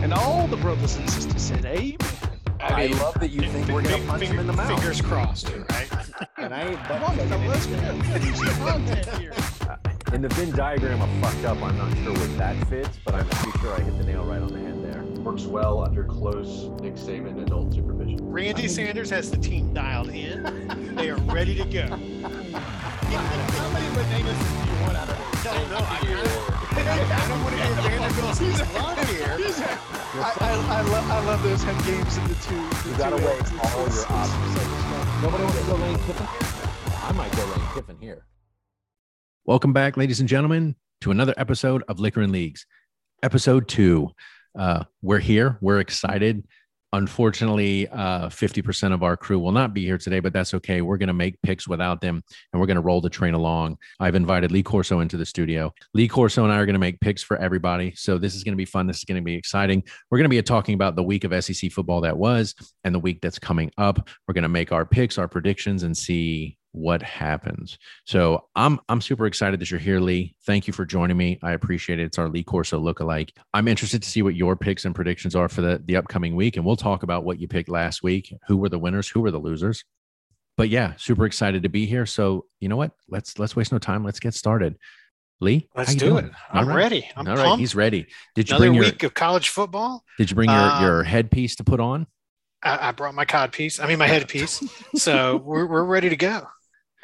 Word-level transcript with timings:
And 0.00 0.12
all 0.14 0.46
the 0.46 0.56
brothers 0.56 0.96
and 0.96 1.08
sisters 1.10 1.42
said, 1.42 1.64
Amen. 1.64 1.96
I, 2.60 2.86
love 2.86 3.14
that 3.20 3.30
you 3.30 3.40
think 3.42 3.68
we're 3.68 3.82
gonna 3.82 3.96
Fing- 3.98 4.06
punch 4.06 4.22
him 4.24 4.38
in 4.38 4.46
the 4.46 4.52
mouth. 4.52 4.68
Fingers 4.68 5.00
crossed, 5.00 5.50
right? 5.70 5.88
And 6.36 6.52
I 6.54 6.68
ain't 6.70 6.78
Come 6.84 7.02
on, 7.04 7.16
butt 7.16 7.28
come, 7.28 7.40
chugging 7.44 7.48
let's 7.48 7.66
it. 7.66 7.80
go. 7.80 8.02
Finish 8.02 8.38
the 8.38 8.54
content 8.58 9.06
here. 9.18 9.32
Uh, 9.68 9.76
in 10.14 10.22
the 10.22 10.28
Venn 10.28 10.50
diagram 10.52 11.00
of 11.02 11.10
fucked 11.20 11.44
up, 11.44 11.62
I'm 11.62 11.76
not 11.78 11.92
sure 11.98 12.12
where 12.14 12.26
that 12.38 12.66
fits, 12.68 12.98
but 13.04 13.14
I'm 13.14 13.28
pretty 13.28 13.58
sure 13.60 13.74
I 13.74 13.80
hit 13.80 13.96
the 13.98 14.04
nail 14.04 14.24
right 14.24 14.40
on 14.42 14.52
the 14.52 14.58
head 14.58 14.82
there. 14.82 15.02
works 15.22 15.44
well 15.44 15.84
under 15.84 16.04
close 16.04 16.64
Nick 16.80 16.94
Saban 16.94 17.40
adult 17.42 17.74
supervision. 17.74 18.18
Randy 18.30 18.66
Sanders 18.68 19.10
has 19.10 19.30
the 19.30 19.36
team 19.38 19.72
dialed 19.74 20.08
in. 20.10 20.94
They 20.96 21.10
are 21.10 21.18
ready 21.22 21.54
to 21.56 21.64
go. 21.64 21.86
I, 23.10 23.14
love, 30.82 31.10
I 31.10 31.24
love 31.24 31.42
those 31.42 31.62
have 31.62 31.86
games 31.86 32.16
in 32.18 32.28
the 32.28 32.34
two. 32.34 32.54
You 32.54 32.96
all 33.62 33.86
your. 33.88 34.04
Nobody 35.22 35.44
wants 35.44 35.58
to 35.58 35.64
go? 35.66 35.76
I 37.02 37.12
might 37.16 37.32
go. 37.32 37.44
Welcome 39.46 39.72
back, 39.72 39.96
ladies 39.96 40.20
and 40.20 40.28
gentlemen, 40.28 40.76
to 41.00 41.10
another 41.10 41.32
episode 41.38 41.82
of 41.88 41.98
Liquor 42.00 42.20
and 42.20 42.32
Leagues. 42.32 42.66
Episode 43.22 43.68
two. 43.68 44.10
Uh, 44.58 44.84
we're 45.00 45.18
here. 45.18 45.56
We're 45.62 45.80
excited. 45.80 46.46
Unfortunately, 46.94 47.86
uh, 47.88 48.28
50% 48.28 48.94
of 48.94 49.02
our 49.02 49.16
crew 49.16 49.38
will 49.38 49.52
not 49.52 49.74
be 49.74 49.84
here 49.84 49.98
today, 49.98 50.20
but 50.20 50.32
that's 50.32 50.54
okay. 50.54 50.80
We're 50.80 50.96
going 50.96 51.08
to 51.08 51.14
make 51.14 51.40
picks 51.42 51.68
without 51.68 52.00
them 52.00 52.22
and 52.52 52.60
we're 52.60 52.66
going 52.66 52.76
to 52.76 52.82
roll 52.82 53.02
the 53.02 53.10
train 53.10 53.34
along. 53.34 53.76
I've 54.00 54.14
invited 54.14 54.52
Lee 54.52 54.62
Corso 54.62 55.00
into 55.00 55.18
the 55.18 55.26
studio. 55.26 55.72
Lee 55.92 56.08
Corso 56.08 56.44
and 56.44 56.52
I 56.52 56.56
are 56.56 56.64
going 56.64 56.74
to 56.74 56.80
make 56.80 56.98
picks 57.00 57.22
for 57.22 57.36
everybody. 57.36 57.92
So 57.94 58.16
this 58.16 58.34
is 58.34 58.42
going 58.42 58.54
to 58.54 58.56
be 58.56 58.64
fun. 58.64 58.86
This 58.86 58.98
is 58.98 59.04
going 59.04 59.20
to 59.20 59.24
be 59.24 59.34
exciting. 59.34 59.82
We're 60.10 60.18
going 60.18 60.24
to 60.24 60.28
be 60.30 60.40
talking 60.40 60.74
about 60.74 60.96
the 60.96 61.02
week 61.02 61.24
of 61.24 61.44
SEC 61.44 61.70
football 61.72 62.00
that 62.00 62.16
was 62.16 62.54
and 62.84 62.94
the 62.94 63.00
week 63.00 63.20
that's 63.20 63.38
coming 63.38 63.70
up. 63.76 64.08
We're 64.26 64.34
going 64.34 64.42
to 64.42 64.48
make 64.48 64.72
our 64.72 64.86
picks, 64.86 65.18
our 65.18 65.28
predictions, 65.28 65.82
and 65.82 65.94
see 65.94 66.56
what 66.78 67.02
happens. 67.02 67.78
So 68.06 68.46
I'm 68.54 68.78
I'm 68.88 69.00
super 69.00 69.26
excited 69.26 69.60
that 69.60 69.70
you're 69.70 69.80
here, 69.80 70.00
Lee. 70.00 70.34
Thank 70.46 70.66
you 70.66 70.72
for 70.72 70.84
joining 70.86 71.16
me. 71.16 71.38
I 71.42 71.52
appreciate 71.52 71.98
it. 71.98 72.04
It's 72.04 72.18
our 72.18 72.28
Lee 72.28 72.44
Corso 72.44 72.80
lookalike. 72.80 73.30
I'm 73.52 73.68
interested 73.68 74.02
to 74.02 74.08
see 74.08 74.22
what 74.22 74.34
your 74.34 74.56
picks 74.56 74.84
and 74.84 74.94
predictions 74.94 75.34
are 75.34 75.48
for 75.48 75.60
the, 75.60 75.82
the 75.84 75.96
upcoming 75.96 76.36
week. 76.36 76.56
And 76.56 76.64
we'll 76.64 76.76
talk 76.76 77.02
about 77.02 77.24
what 77.24 77.38
you 77.40 77.48
picked 77.48 77.68
last 77.68 78.02
week. 78.02 78.32
Who 78.46 78.56
were 78.56 78.68
the 78.68 78.78
winners? 78.78 79.08
Who 79.08 79.20
were 79.20 79.30
the 79.30 79.38
losers? 79.38 79.84
But 80.56 80.68
yeah, 80.68 80.94
super 80.96 81.24
excited 81.24 81.62
to 81.64 81.68
be 81.68 81.86
here. 81.86 82.06
So 82.06 82.46
you 82.60 82.68
know 82.68 82.76
what? 82.76 82.92
Let's 83.08 83.38
let's 83.38 83.54
waste 83.56 83.72
no 83.72 83.78
time. 83.78 84.04
Let's 84.04 84.20
get 84.20 84.34
started. 84.34 84.76
Lee, 85.40 85.68
Let's 85.76 85.90
how 85.90 85.94
you 85.94 85.98
do 86.00 86.06
doing? 86.10 86.24
it. 86.26 86.32
I'm 86.50 86.66
right. 86.68 86.74
ready. 86.76 87.08
I'm 87.16 87.28
All 87.28 87.36
right, 87.36 87.44
pumped. 87.44 87.60
he's 87.60 87.76
ready. 87.76 88.06
Did 88.34 88.48
you 88.48 88.56
Another 88.56 88.66
bring 88.70 88.74
your 88.74 88.84
week 88.86 89.02
of 89.04 89.14
college 89.14 89.50
football. 89.50 90.02
Did 90.18 90.30
you 90.30 90.34
bring 90.34 90.50
your 90.50 90.58
Um, 90.58 90.82
your 90.82 91.02
headpiece 91.04 91.54
to 91.56 91.64
put 91.64 91.78
on? 91.78 92.08
I, 92.60 92.88
I 92.88 92.90
brought 92.90 93.14
my 93.14 93.24
cod 93.24 93.52
piece. 93.52 93.78
I 93.78 93.86
mean, 93.86 93.98
my 93.98 94.06
headpiece. 94.14 94.64
so 94.96 95.36
we're, 95.36 95.66
we're 95.66 95.84
ready 95.84 96.08
to 96.08 96.16
go. 96.16 96.48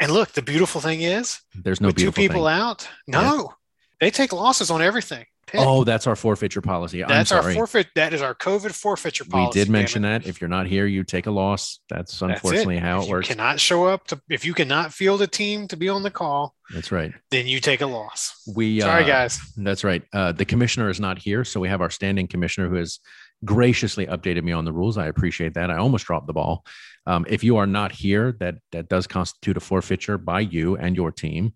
And 0.01 0.11
look, 0.13 0.33
the 0.33 0.43
beautiful 0.43 0.81
thing 0.81 1.03
is, 1.03 1.41
There's 1.55 1.81
no 1.81 1.89
with 1.89 1.97
two 1.97 2.13
people 2.13 2.45
thing. 2.47 2.53
out, 2.55 2.89
no, 3.07 3.55
they 4.01 4.11
take 4.11 4.33
losses 4.33 4.71
on 4.71 4.83
everything. 4.83 5.25
Pick. 5.47 5.61
Oh, 5.61 5.85
that's 5.85 6.07
our 6.07 6.17
forfeiture 6.17 6.63
policy. 6.63 7.03
I'm 7.05 7.09
that's 7.11 7.31
our 7.31 7.53
forfeit. 7.53 7.89
That 7.97 8.15
is 8.15 8.23
our 8.23 8.35
COVID 8.35 8.73
forfeiture 8.73 9.27
policy. 9.27 9.59
we 9.61 9.65
did 9.65 9.71
mention 9.71 10.01
that. 10.03 10.27
If 10.27 10.41
you're 10.41 10.49
not 10.49 10.67
here, 10.67 10.87
you 10.87 11.05
take 11.05 11.27
a 11.27 11.31
loss. 11.31 11.81
That's 11.91 12.19
That's 12.19 12.23
unfortunately 12.23 12.79
how 12.79 12.99
If 13.01 13.05
it 13.05 13.07
you 13.09 13.13
works. 13.13 13.29
cannot 13.29 13.61
show 13.61 13.85
up 13.85 14.07
to, 14.07 14.21
if 14.31 14.47
you 14.47 14.55
cannot 14.55 14.95
field 14.95 15.21
a 15.21 15.27
team 15.27 15.69
to 15.69 15.77
be 15.77 15.91
on 15.91 16.03
the 16.03 16.11
call, 16.11 16.55
That's 16.73 16.91
right. 16.91 17.13
then 17.31 17.47
you 17.47 17.61
take 17.61 17.83
a 17.83 17.87
loss. 17.87 18.43
We 18.57 18.81
Sorry, 18.81 19.05
uh, 19.05 19.07
guys. 19.07 19.39
That's 19.59 19.85
right. 19.85 20.03
Uh, 20.15 20.33
the 20.33 20.47
commissioner 20.47 20.89
is 20.89 20.99
not 20.99 21.19
here, 21.19 21.45
so 21.45 21.61
we 21.61 21.69
have 21.69 21.83
our 21.83 21.91
standing 21.91 22.27
commissioner 22.27 22.71
who 22.71 22.77
has 22.77 22.99
graciously 23.45 24.07
updated 24.07 24.45
me 24.45 24.53
on 24.53 24.65
the 24.65 24.73
rules. 24.73 24.97
I 24.97 25.09
appreciate 25.09 25.55
that. 25.55 25.71
I 25.71 25.77
almost 25.77 26.07
dropped 26.07 26.27
the 26.27 26.33
ball. 26.33 26.65
Um, 27.07 27.27
if 27.29 27.45
you 27.45 27.57
are 27.57 27.67
not 27.67 27.93
here, 27.93 28.37
that 28.41 28.57
that 28.73 28.89
does 28.89 29.07
constitute 29.07 29.57
a 29.57 29.61
forfeiture 29.61 30.19
by 30.19 30.41
you 30.41 30.77
and 30.77 30.97
your 30.97 31.13
team, 31.13 31.53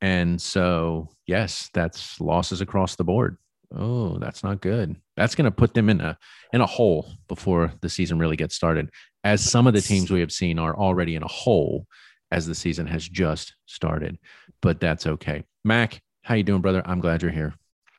and 0.00 0.40
so 0.40 1.08
yes, 1.26 1.70
that's 1.74 2.20
losses 2.20 2.60
across 2.60 2.96
the 2.96 3.04
board. 3.04 3.36
Oh, 3.74 4.18
that's 4.18 4.44
not 4.44 4.60
good. 4.60 4.96
That's 5.16 5.34
going 5.34 5.46
to 5.46 5.50
put 5.50 5.74
them 5.74 5.88
in 5.88 6.00
a 6.00 6.18
in 6.52 6.60
a 6.60 6.66
hole 6.66 7.10
before 7.28 7.72
the 7.80 7.88
season 7.88 8.18
really 8.18 8.36
gets 8.36 8.54
started. 8.54 8.90
As 9.24 9.42
some 9.42 9.66
of 9.66 9.74
the 9.74 9.80
teams 9.80 10.10
we 10.10 10.20
have 10.20 10.32
seen 10.32 10.58
are 10.58 10.76
already 10.76 11.14
in 11.14 11.22
a 11.22 11.28
hole 11.28 11.86
as 12.30 12.46
the 12.46 12.54
season 12.54 12.86
has 12.86 13.06
just 13.06 13.54
started, 13.66 14.18
but 14.60 14.80
that's 14.80 15.06
okay. 15.06 15.44
Mac, 15.64 16.00
how 16.22 16.34
you 16.34 16.42
doing, 16.42 16.60
brother? 16.60 16.82
I'm 16.84 17.00
glad 17.00 17.22
you're 17.22 17.30
here. 17.30 17.54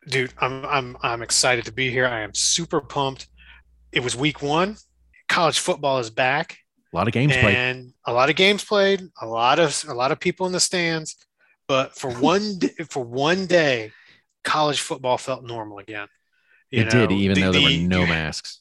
Dude, 0.07 0.33
I'm 0.39 0.65
I'm 0.65 0.97
I'm 1.01 1.21
excited 1.21 1.65
to 1.65 1.71
be 1.71 1.89
here. 1.89 2.05
I 2.05 2.21
am 2.21 2.33
super 2.33 2.81
pumped. 2.81 3.27
It 3.91 4.03
was 4.03 4.15
week 4.15 4.41
one. 4.41 4.77
College 5.29 5.59
football 5.59 5.99
is 5.99 6.09
back. 6.09 6.57
A 6.93 6.95
lot 6.95 7.07
of 7.07 7.13
games 7.13 7.35
played. 7.35 7.55
and 7.55 7.93
a 8.05 8.13
lot 8.13 8.29
of 8.29 8.35
games 8.35 8.63
played, 8.63 9.01
a 9.21 9.25
lot 9.25 9.57
of 9.59 9.83
a 9.87 9.93
lot 9.93 10.11
of 10.11 10.19
people 10.19 10.45
in 10.45 10.51
the 10.53 10.59
stands. 10.59 11.15
But 11.67 11.95
for 11.95 12.11
one 12.19 12.59
for 12.89 13.03
one 13.03 13.45
day, 13.47 13.91
college 14.43 14.81
football 14.81 15.17
felt 15.17 15.43
normal 15.43 15.79
again. 15.79 16.07
You 16.69 16.81
It 16.83 16.89
did, 16.89 17.11
even 17.11 17.35
the- 17.35 17.41
though 17.41 17.51
there 17.51 17.61
were 17.63 17.69
no 17.87 18.05
masks. 18.05 18.59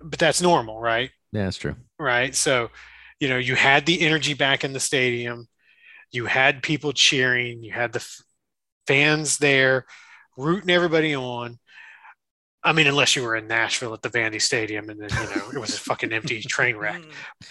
But 0.00 0.18
that's 0.18 0.40
normal, 0.42 0.78
right? 0.80 1.10
Yeah, 1.32 1.44
that's 1.44 1.56
true. 1.56 1.76
Right. 1.98 2.34
So, 2.34 2.70
you 3.20 3.28
know, 3.28 3.38
you 3.38 3.54
had 3.54 3.86
the 3.86 4.00
energy 4.02 4.34
back 4.34 4.64
in 4.64 4.72
the 4.72 4.80
stadium. 4.80 5.48
You 6.12 6.26
had 6.26 6.62
people 6.62 6.92
cheering. 6.92 7.62
You 7.62 7.72
had 7.72 7.92
the 7.92 8.00
f- 8.00 8.22
fans 8.86 9.38
there 9.38 9.86
rooting 10.36 10.70
everybody 10.70 11.14
on. 11.16 11.58
I 12.64 12.72
mean, 12.72 12.86
unless 12.86 13.14
you 13.14 13.22
were 13.22 13.36
in 13.36 13.46
Nashville 13.46 13.92
at 13.92 14.00
the 14.00 14.08
Vandy 14.08 14.40
Stadium 14.40 14.88
and 14.88 14.98
then, 14.98 15.10
you 15.10 15.36
know, 15.36 15.50
it 15.50 15.58
was 15.58 15.74
a 15.74 15.80
fucking 15.80 16.12
empty 16.12 16.40
train 16.48 16.76
wreck. 16.76 17.02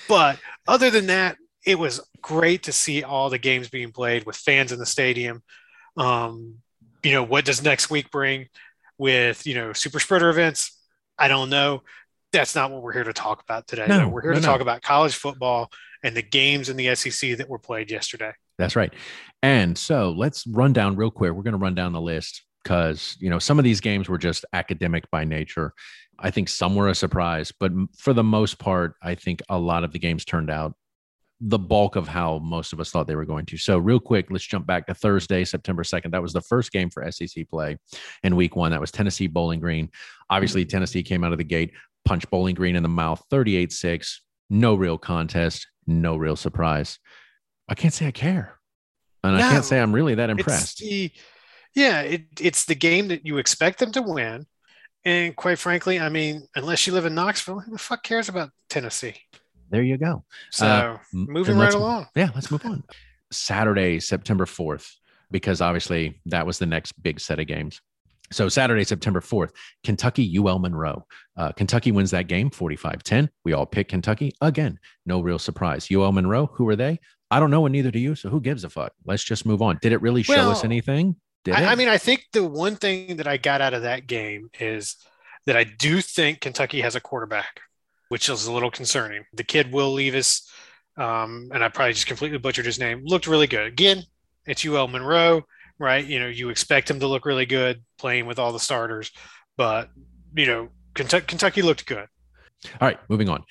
But 0.10 0.40
other 0.68 0.90
than 0.90 1.08
that, 1.08 1.38
it 1.66 1.78
was 1.78 2.02
great 2.22 2.64
to 2.64 2.72
see 2.72 3.04
all 3.04 3.30
the 3.30 3.38
games 3.38 3.70
being 3.70 3.92
played 3.92 4.26
with 4.26 4.36
fans 4.36 4.72
in 4.72 4.80
the 4.80 4.86
stadium. 4.86 5.44
Um, 5.96 6.56
you 7.04 7.12
know, 7.12 7.24
what 7.24 7.46
does 7.46 7.64
next 7.64 7.92
week 7.92 8.10
bring 8.10 8.48
with, 8.98 9.46
you 9.46 9.54
know, 9.54 9.72
super 9.72 10.00
spreader 10.00 10.30
events? 10.30 10.78
I 11.18 11.28
don't 11.28 11.50
know. 11.50 11.84
That's 12.32 12.56
not 12.56 12.72
what 12.72 12.82
we're 12.82 12.94
here 12.94 13.04
to 13.04 13.14
talk 13.14 13.44
about 13.44 13.68
today. 13.68 13.86
No, 13.88 14.08
we're 14.08 14.24
here 14.24 14.32
no, 14.32 14.40
to 14.40 14.46
no. 14.46 14.52
talk 14.52 14.62
about 14.62 14.82
college 14.82 15.16
football 15.16 15.70
and 16.04 16.16
the 16.16 16.24
games 16.24 16.70
in 16.70 16.76
the 16.76 16.96
SEC 16.96 17.38
that 17.38 17.48
were 17.48 17.60
played 17.60 17.92
yesterday. 17.92 18.32
That's 18.58 18.76
right. 18.76 18.92
And 19.44 19.78
so 19.78 20.12
let's 20.12 20.46
run 20.48 20.74
down 20.74 20.96
real 20.96 21.12
quick. 21.12 21.32
We're 21.34 21.44
going 21.44 21.54
to 21.54 21.60
run 21.60 21.76
down 21.76 21.94
the 21.94 22.02
list 22.02 22.44
because, 22.64 23.18
you 23.20 23.30
know, 23.30 23.40
some 23.40 23.60
of 23.60 23.64
these 23.64 23.82
games 23.82 24.08
were 24.10 24.18
just 24.18 24.46
academic 24.54 25.10
by 25.12 25.24
nature. 25.26 25.74
I 26.20 26.32
think 26.32 26.50
some 26.50 26.76
were 26.76 26.88
a 26.88 26.96
surprise, 26.96 27.52
but 27.60 27.72
for 27.98 28.14
the 28.14 28.24
most 28.24 28.60
part, 28.60 28.96
I 29.02 29.16
think 29.16 29.42
a 29.50 29.58
lot 29.58 29.84
of 29.84 29.92
the 29.92 30.00
games 30.00 30.26
turned 30.26 30.50
out 30.50 30.74
the 31.46 31.60
bulk 31.60 31.98
of 31.98 32.08
how 32.08 32.40
most 32.40 32.72
of 32.72 32.80
us 32.80 32.90
thought 32.90 33.06
they 33.06 33.16
were 33.16 33.26
going 33.26 33.46
to. 33.48 33.58
So, 33.58 33.78
real 33.78 34.00
quick, 34.00 34.28
let's 34.30 34.46
jump 34.46 34.66
back 34.66 34.88
to 34.88 34.94
Thursday, 34.94 35.44
September 35.44 35.84
2nd. 35.84 36.12
That 36.12 36.22
was 36.22 36.32
the 36.32 36.42
first 36.42 36.72
game 36.72 36.90
for 36.90 37.10
SEC 37.12 37.50
play 37.50 37.78
in 38.24 38.36
week 38.36 38.56
one. 38.56 38.72
That 38.72 38.80
was 38.80 38.92
Tennessee 38.92 39.28
Bowling 39.28 39.60
Green. 39.60 39.90
Obviously, 40.30 40.62
mm-hmm. 40.62 40.70
Tennessee 40.70 41.04
came 41.04 41.24
out 41.24 41.34
of 41.34 41.38
the 41.38 41.44
gate, 41.44 41.74
punched 42.06 42.30
Bowling 42.30 42.56
Green 42.56 42.76
in 42.76 42.84
the 42.84 42.90
mouth 42.90 43.22
38 43.30 43.74
6. 43.74 44.22
No 44.50 44.76
real 44.76 44.98
contest, 44.98 45.68
no 45.86 46.16
real 46.16 46.36
surprise. 46.36 47.00
I 47.68 47.76
can't 47.76 47.94
say 47.94 48.08
I 48.08 48.12
care. 48.12 48.60
And 49.24 49.36
I 49.36 49.42
can't 49.52 49.66
say 49.66 49.80
I'm 49.80 49.94
really 49.94 50.16
that 50.16 50.30
It's 50.30 50.40
impressed. 50.40 50.80
the, 50.80 51.12
yeah, 51.76 52.02
it, 52.02 52.24
it's 52.40 52.66
the 52.66 52.76
game 52.76 53.08
that 53.10 53.26
you 53.26 53.38
expect 53.38 53.80
them 53.80 53.92
to 53.94 54.02
win. 54.02 54.46
And 55.06 55.36
quite 55.36 55.60
frankly, 55.60 56.00
I 56.00 56.10
mean, 56.10 56.48
unless 56.56 56.88
you 56.88 56.94
live 56.94 57.06
in 57.06 57.16
Knoxville, 57.16 57.60
who 57.60 57.72
the 57.72 57.78
fuck 57.78 58.04
cares 58.04 58.30
about 58.30 58.52
Tennessee? 58.70 59.16
There 59.70 59.82
you 59.82 59.98
go. 59.98 60.24
So 60.52 60.66
Uh, 60.66 60.98
moving 61.12 61.58
right 61.58 61.74
along. 61.74 62.08
Yeah, 62.16 62.30
let's 62.36 62.52
move 62.52 62.66
on. 62.66 62.84
Saturday, 63.32 64.00
September 64.00 64.46
4th, 64.46 64.90
because 65.32 65.60
obviously 65.62 66.22
that 66.28 66.46
was 66.46 66.60
the 66.60 66.66
next 66.66 66.94
big 67.02 67.20
set 67.20 67.40
of 67.40 67.48
games. 67.48 67.82
So 68.32 68.50
Saturday, 68.50 68.84
September 68.84 69.20
4th, 69.20 69.50
Kentucky 69.84 70.38
UL 70.38 70.60
Monroe. 70.60 71.06
Uh, 71.36 71.52
Kentucky 71.52 71.92
wins 71.92 72.12
that 72.12 72.28
game 72.28 72.50
45 72.50 73.04
10. 73.04 73.30
We 73.44 73.54
all 73.54 73.66
pick 73.66 73.90
Kentucky. 73.90 74.34
Again, 74.42 74.80
no 75.06 75.22
real 75.22 75.40
surprise. 75.40 75.88
UL 75.92 76.12
Monroe, 76.12 76.48
who 76.54 76.68
are 76.70 76.76
they? 76.76 77.00
I 77.30 77.40
don't 77.40 77.52
know, 77.52 77.66
and 77.66 77.74
neither 77.74 77.92
do 77.92 78.00
you. 78.00 78.16
So 78.16 78.30
who 78.30 78.40
gives 78.40 78.64
a 78.64 78.70
fuck? 78.70 78.94
Let's 79.06 79.24
just 79.24 79.46
move 79.46 79.62
on. 79.62 79.80
Did 79.82 79.92
it 79.92 80.02
really 80.02 80.24
show 80.24 80.52
us 80.52 80.64
anything? 80.64 81.16
Did? 81.44 81.56
I, 81.56 81.74
I 81.74 81.76
mean, 81.76 81.90
I 81.90 81.98
think 81.98 82.26
the 82.32 82.44
one 82.44 82.76
thing 82.76 83.18
that 83.18 83.28
I 83.28 83.38
got 83.38 83.62
out 83.62 83.74
of 83.74 83.82
that 83.82 84.08
game 84.08 84.50
is 84.60 84.96
that 85.46 85.58
I 85.58 85.64
do 85.64 86.02
think 86.02 86.42
Kentucky 86.42 86.82
has 86.82 86.96
a 86.96 87.02
quarterback, 87.02 87.60
which 88.10 88.30
is 88.30 88.46
a 88.46 88.52
little 88.52 88.72
concerning. 88.72 89.26
The 89.34 89.44
kid 89.44 89.72
Will 89.72 89.94
Levis, 89.94 90.50
um, 90.98 91.50
and 91.54 91.64
I 91.64 91.70
probably 91.70 91.94
just 91.94 92.08
completely 92.08 92.38
butchered 92.38 92.66
his 92.66 92.80
name, 92.80 93.02
looked 93.04 93.28
really 93.28 93.48
good. 93.48 93.68
Again, 93.68 94.04
it's 94.46 94.66
UL 94.66 94.88
Monroe, 94.88 95.44
right? 95.80 96.06
You 96.06 96.20
know, 96.20 96.28
you 96.28 96.50
expect 96.50 96.90
him 96.90 97.00
to 97.02 97.08
look 97.08 97.26
really 97.26 97.46
good 97.46 97.84
playing 97.98 98.26
with 98.26 98.40
all 98.40 98.54
the 98.54 98.60
starters, 98.60 99.12
but 99.58 99.90
you 100.36 100.46
know, 100.46 100.70
Kentucky, 100.94 101.26
Kentucky 101.28 101.62
looked 101.62 101.86
good. 101.86 102.08
All 102.80 102.88
right, 102.88 103.00
moving 103.10 103.30
on. 103.30 103.44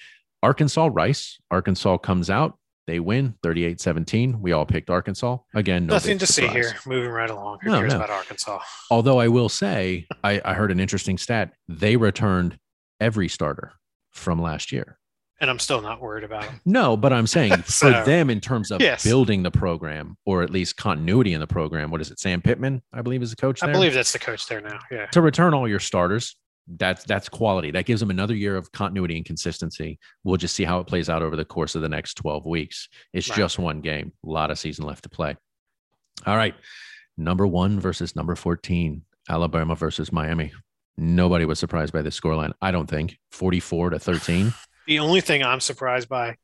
Arkansas 0.42 0.88
Rice. 0.90 1.38
Arkansas 1.50 1.98
comes 1.98 2.30
out 2.30 2.58
They 2.86 2.98
win 3.00 3.34
38 3.42 3.80
17. 3.80 4.40
We 4.40 4.52
all 4.52 4.66
picked 4.66 4.90
Arkansas. 4.90 5.38
Again, 5.54 5.86
no 5.86 5.94
Nothing 5.94 6.18
to 6.18 6.26
see 6.26 6.46
here. 6.48 6.72
Moving 6.86 7.10
right 7.10 7.30
along. 7.30 7.58
Who 7.62 7.70
No, 7.70 7.78
cares 7.78 7.92
no. 7.92 7.98
about 7.98 8.10
Arkansas? 8.10 8.58
Although 8.90 9.20
I 9.20 9.28
will 9.28 9.48
say, 9.48 10.06
I, 10.24 10.40
I 10.44 10.54
heard 10.54 10.72
an 10.72 10.80
interesting 10.80 11.16
stat. 11.18 11.52
They 11.68 11.96
returned 11.96 12.58
every 13.00 13.28
starter 13.28 13.72
from 14.10 14.40
last 14.42 14.72
year. 14.72 14.98
And 15.40 15.50
I'm 15.50 15.58
still 15.58 15.80
not 15.80 16.00
worried 16.00 16.22
about 16.22 16.42
them. 16.44 16.60
No, 16.64 16.96
but 16.96 17.12
I'm 17.12 17.26
saying 17.26 17.56
for 17.62 17.90
them 17.90 18.30
in 18.30 18.40
terms 18.40 18.70
of 18.70 18.80
yes. 18.80 19.02
building 19.02 19.42
the 19.42 19.50
program 19.50 20.16
or 20.24 20.42
at 20.42 20.50
least 20.50 20.76
continuity 20.76 21.32
in 21.32 21.40
the 21.40 21.48
program, 21.48 21.90
what 21.90 22.00
is 22.00 22.12
it? 22.12 22.20
Sam 22.20 22.40
Pittman, 22.40 22.80
I 22.92 23.02
believe, 23.02 23.22
is 23.22 23.30
the 23.30 23.36
coach 23.36 23.60
I 23.62 23.72
believe 23.72 23.92
that's 23.92 24.12
the 24.12 24.20
coach 24.20 24.46
there 24.46 24.60
now. 24.60 24.78
Yeah. 24.90 25.06
to 25.06 25.20
return 25.20 25.52
all 25.52 25.66
your 25.66 25.80
starters, 25.80 26.36
that's 26.68 27.04
that's 27.04 27.28
quality. 27.28 27.70
That 27.72 27.86
gives 27.86 28.00
them 28.00 28.10
another 28.10 28.34
year 28.34 28.56
of 28.56 28.70
continuity 28.72 29.16
and 29.16 29.24
consistency. 29.26 29.98
We'll 30.24 30.36
just 30.36 30.54
see 30.54 30.64
how 30.64 30.78
it 30.80 30.86
plays 30.86 31.08
out 31.10 31.22
over 31.22 31.36
the 31.36 31.44
course 31.44 31.74
of 31.74 31.82
the 31.82 31.88
next 31.88 32.14
12 32.14 32.46
weeks. 32.46 32.88
It's 33.12 33.28
Right. 33.28 33.36
just 33.36 33.58
one 33.58 33.80
game, 33.80 34.12
a 34.24 34.28
lot 34.30 34.50
of 34.50 34.58
season 34.58 34.86
left 34.86 35.02
to 35.04 35.08
play. 35.08 35.36
All 36.26 36.36
right. 36.36 36.54
Number 37.18 37.46
one 37.46 37.78
versus 37.80 38.14
number 38.16 38.34
14, 38.34 39.02
Alabama 39.28 39.74
versus 39.74 40.12
Miami. 40.12 40.52
Nobody 40.96 41.44
was 41.44 41.58
surprised 41.58 41.92
by 41.92 42.02
this 42.02 42.18
scoreline. 42.18 42.52
I 42.62 42.70
don't 42.70 42.88
think 42.88 43.18
44 43.32 43.90
to 43.90 43.98
13. 43.98 44.52
The 44.88 44.98
only 44.98 45.20
thing 45.20 45.44
I'm 45.44 45.60
surprised 45.60 46.08
by 46.08 46.36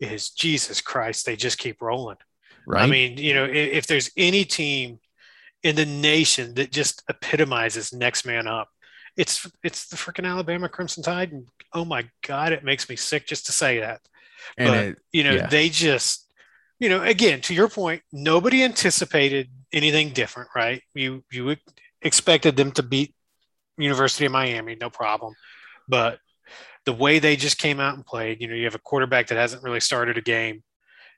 is 0.00 0.30
Jesus 0.30 0.80
Christ, 0.80 1.26
they 1.26 1.36
just 1.36 1.58
keep 1.58 1.82
rolling. 1.82 2.16
Right. 2.66 2.84
I 2.84 2.86
mean, 2.86 3.18
you 3.18 3.34
know, 3.34 3.44
if, 3.44 3.54
if 3.54 3.86
there's 3.86 4.10
any 4.16 4.46
team 4.46 4.98
in 5.62 5.76
the 5.76 5.84
nation 5.84 6.54
that 6.54 6.72
just 6.72 7.02
epitomizes 7.10 7.92
next 7.92 8.24
man 8.24 8.46
up, 8.46 8.68
it's 9.16 9.50
it's 9.62 9.88
the 9.88 9.96
freaking 9.96 10.26
Alabama 10.26 10.68
Crimson 10.68 11.02
Tide. 11.02 11.32
And 11.32 11.46
oh 11.72 11.84
my 11.84 12.08
God, 12.26 12.52
it 12.52 12.64
makes 12.64 12.88
me 12.88 12.96
sick 12.96 13.26
just 13.26 13.46
to 13.46 13.52
say 13.52 13.80
that. 13.80 14.00
and 14.56 14.68
but, 14.68 14.84
it, 14.84 14.98
you 15.12 15.24
know, 15.24 15.34
yeah. 15.34 15.46
they 15.46 15.68
just, 15.68 16.32
you 16.78 16.88
know, 16.88 17.02
again, 17.02 17.40
to 17.42 17.54
your 17.54 17.68
point, 17.68 18.02
nobody 18.12 18.62
anticipated 18.62 19.48
anything 19.72 20.10
different, 20.10 20.50
right? 20.54 20.82
You 20.94 21.24
you 21.30 21.56
expected 22.00 22.56
them 22.56 22.72
to 22.72 22.82
beat 22.82 23.14
University 23.76 24.26
of 24.26 24.32
Miami, 24.32 24.76
no 24.76 24.90
problem. 24.90 25.34
But 25.88 26.18
the 26.84 26.92
way 26.92 27.18
they 27.18 27.36
just 27.36 27.58
came 27.58 27.80
out 27.80 27.94
and 27.94 28.04
played, 28.04 28.40
you 28.40 28.48
know, 28.48 28.54
you 28.54 28.64
have 28.64 28.74
a 28.74 28.80
quarterback 28.80 29.28
that 29.28 29.38
hasn't 29.38 29.62
really 29.62 29.80
started 29.80 30.18
a 30.18 30.22
game, 30.22 30.62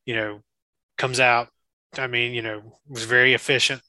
you 0.04 0.14
know, 0.14 0.40
comes 0.98 1.20
out. 1.20 1.48
I 1.96 2.06
mean, 2.06 2.32
you 2.32 2.42
know, 2.42 2.78
was 2.88 3.04
very 3.04 3.34
efficient. 3.34 3.80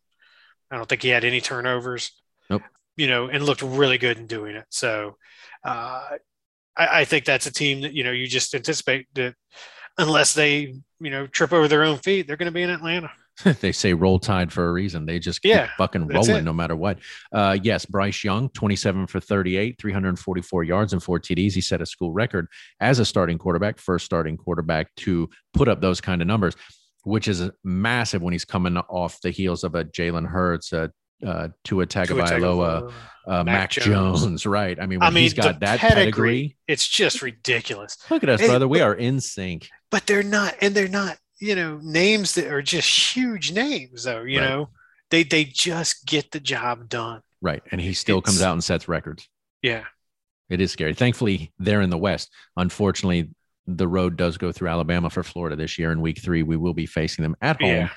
I 0.71 0.77
don't 0.77 0.87
think 0.87 1.01
he 1.01 1.09
had 1.09 1.23
any 1.23 1.41
turnovers. 1.41 2.11
Nope. 2.49 2.63
You 2.97 3.07
know, 3.07 3.27
and 3.27 3.43
looked 3.43 3.61
really 3.61 3.97
good 3.97 4.17
in 4.17 4.27
doing 4.27 4.55
it. 4.55 4.65
So 4.69 5.17
uh, 5.65 6.01
I, 6.77 7.01
I 7.01 7.05
think 7.05 7.25
that's 7.25 7.45
a 7.45 7.51
team 7.51 7.81
that, 7.81 7.93
you 7.93 8.03
know, 8.03 8.11
you 8.11 8.27
just 8.27 8.53
anticipate 8.55 9.07
that 9.15 9.35
unless 9.97 10.33
they, 10.33 10.75
you 10.99 11.09
know, 11.09 11.27
trip 11.27 11.51
over 11.51 11.67
their 11.67 11.83
own 11.83 11.97
feet, 11.97 12.27
they're 12.27 12.37
going 12.37 12.51
to 12.51 12.53
be 12.53 12.61
in 12.61 12.69
Atlanta. 12.69 13.11
they 13.59 13.73
say 13.73 13.93
roll 13.93 14.17
tide 14.17 14.51
for 14.53 14.69
a 14.69 14.71
reason. 14.71 15.05
They 15.05 15.19
just 15.19 15.41
keep 15.41 15.49
Yeah, 15.49 15.69
fucking 15.77 16.07
rolling 16.07 16.37
it. 16.37 16.43
no 16.45 16.53
matter 16.53 16.75
what. 16.75 16.99
Uh, 17.33 17.57
yes, 17.61 17.85
Bryce 17.85 18.23
Young, 18.23 18.47
27 18.49 19.07
for 19.07 19.19
38, 19.19 19.75
344 19.77 20.63
yards 20.63 20.93
and 20.93 21.03
four 21.03 21.19
TDs. 21.19 21.53
He 21.53 21.59
set 21.59 21.81
a 21.81 21.85
school 21.85 22.13
record 22.13 22.47
as 22.79 22.99
a 22.99 23.05
starting 23.05 23.37
quarterback, 23.37 23.77
first 23.77 24.05
starting 24.05 24.37
quarterback 24.37 24.93
to 24.97 25.29
put 25.53 25.67
up 25.67 25.81
those 25.81 25.99
kind 25.99 26.21
of 26.21 26.29
numbers, 26.29 26.55
which 27.03 27.27
is 27.27 27.49
massive 27.63 28.21
when 28.21 28.31
he's 28.31 28.45
coming 28.45 28.77
off 28.77 29.19
the 29.19 29.31
heels 29.31 29.65
of 29.65 29.75
a 29.75 29.83
Jalen 29.83 30.27
Hurts, 30.29 30.71
a 30.71 30.91
uh, 31.25 31.49
Tua 31.63 31.85
Tua 31.85 32.05
Tagovailoa, 32.05 32.93
uh, 33.27 33.43
Mac, 33.43 33.71
Jones. 33.71 34.21
Jones. 34.21 34.45
right? 34.45 34.79
I 34.79 34.85
mean, 34.85 35.01
I 35.01 35.05
when 35.07 35.15
mean, 35.15 35.23
he's 35.23 35.33
got 35.33 35.59
that 35.61 35.79
pedigree, 35.79 36.03
pedigree. 36.03 36.57
It's 36.67 36.87
just 36.87 37.21
ridiculous. 37.21 37.97
Look 38.09 38.23
at 38.23 38.29
us, 38.29 38.39
Hey, 38.41 38.47
brother. 38.47 38.67
We 38.67 38.79
but- 38.79 38.85
are 38.85 38.93
in 38.95 39.19
sync. 39.19 39.69
But 39.91 40.07
they're 40.07 40.23
not, 40.23 40.55
and 40.61 40.75
they're 40.75 40.87
not, 40.87 41.17
you 41.39 41.55
know, 41.55 41.79
names 41.81 42.35
that 42.35 42.47
are 42.51 42.61
just 42.61 43.15
huge 43.15 43.51
names, 43.51 44.03
though. 44.03 44.23
You 44.23 44.39
Right. 44.39 44.49
know, 44.49 44.69
they 45.09 45.23
they 45.23 45.45
just 45.45 46.05
get 46.05 46.31
the 46.31 46.39
job 46.39 46.89
done. 46.89 47.21
Right. 47.41 47.61
And 47.71 47.79
he 47.79 47.93
still 47.93 48.21
comes 48.21 48.41
out 48.41 48.53
and 48.53 48.63
sets 48.63 48.87
records. 48.87 49.27
Yeah. 49.61 49.83
It 50.49 50.61
is 50.61 50.71
scary. 50.71 50.93
Thankfully, 50.93 51.51
they're 51.59 51.81
in 51.81 51.89
the 51.89 51.97
West. 51.97 52.31
Unfortunately, 52.57 53.29
the 53.67 53.87
road 53.87 54.15
does 54.17 54.37
go 54.37 54.51
through 54.51 54.67
Alabama 54.69 55.09
for 55.09 55.23
Florida 55.23 55.55
this 55.55 55.77
year 55.79 55.91
in 55.91 56.01
week 56.01 56.21
three. 56.21 56.43
We 56.43 56.57
will 56.57 56.73
be 56.73 56.85
facing 56.85 57.23
them 57.23 57.35
at 57.41 57.59
home. 57.61 57.69
Yeah. 57.69 57.89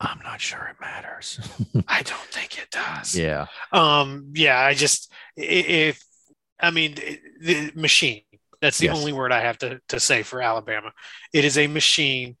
I'm 0.00 0.18
not 0.22 0.40
sure 0.40 0.64
it 0.70 0.80
matters. 0.80 1.38
I 1.88 2.02
don't 2.02 2.28
think 2.30 2.58
it 2.58 2.70
does. 2.70 3.16
yeah. 3.16 3.46
Um, 3.72 4.32
yeah, 4.34 4.58
I 4.60 4.74
just 4.74 5.10
if 5.36 6.02
I 6.60 6.70
mean 6.70 6.96
the 7.40 7.72
machine. 7.74 8.22
That's 8.60 8.78
the 8.78 8.86
Yes. 8.86 8.96
only 8.96 9.12
word 9.12 9.30
I 9.30 9.40
have 9.42 9.58
to, 9.58 9.80
to 9.88 10.00
say 10.00 10.22
for 10.22 10.40
Alabama. 10.40 10.92
It 11.34 11.44
is 11.44 11.58
a 11.58 11.66
machine, 11.66 12.36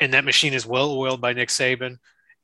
and 0.00 0.14
that 0.14 0.24
machine 0.24 0.54
is 0.54 0.64
well 0.66 0.90
oiled 0.92 1.20
by 1.20 1.34
Nick 1.34 1.50
Saban, 1.50 1.98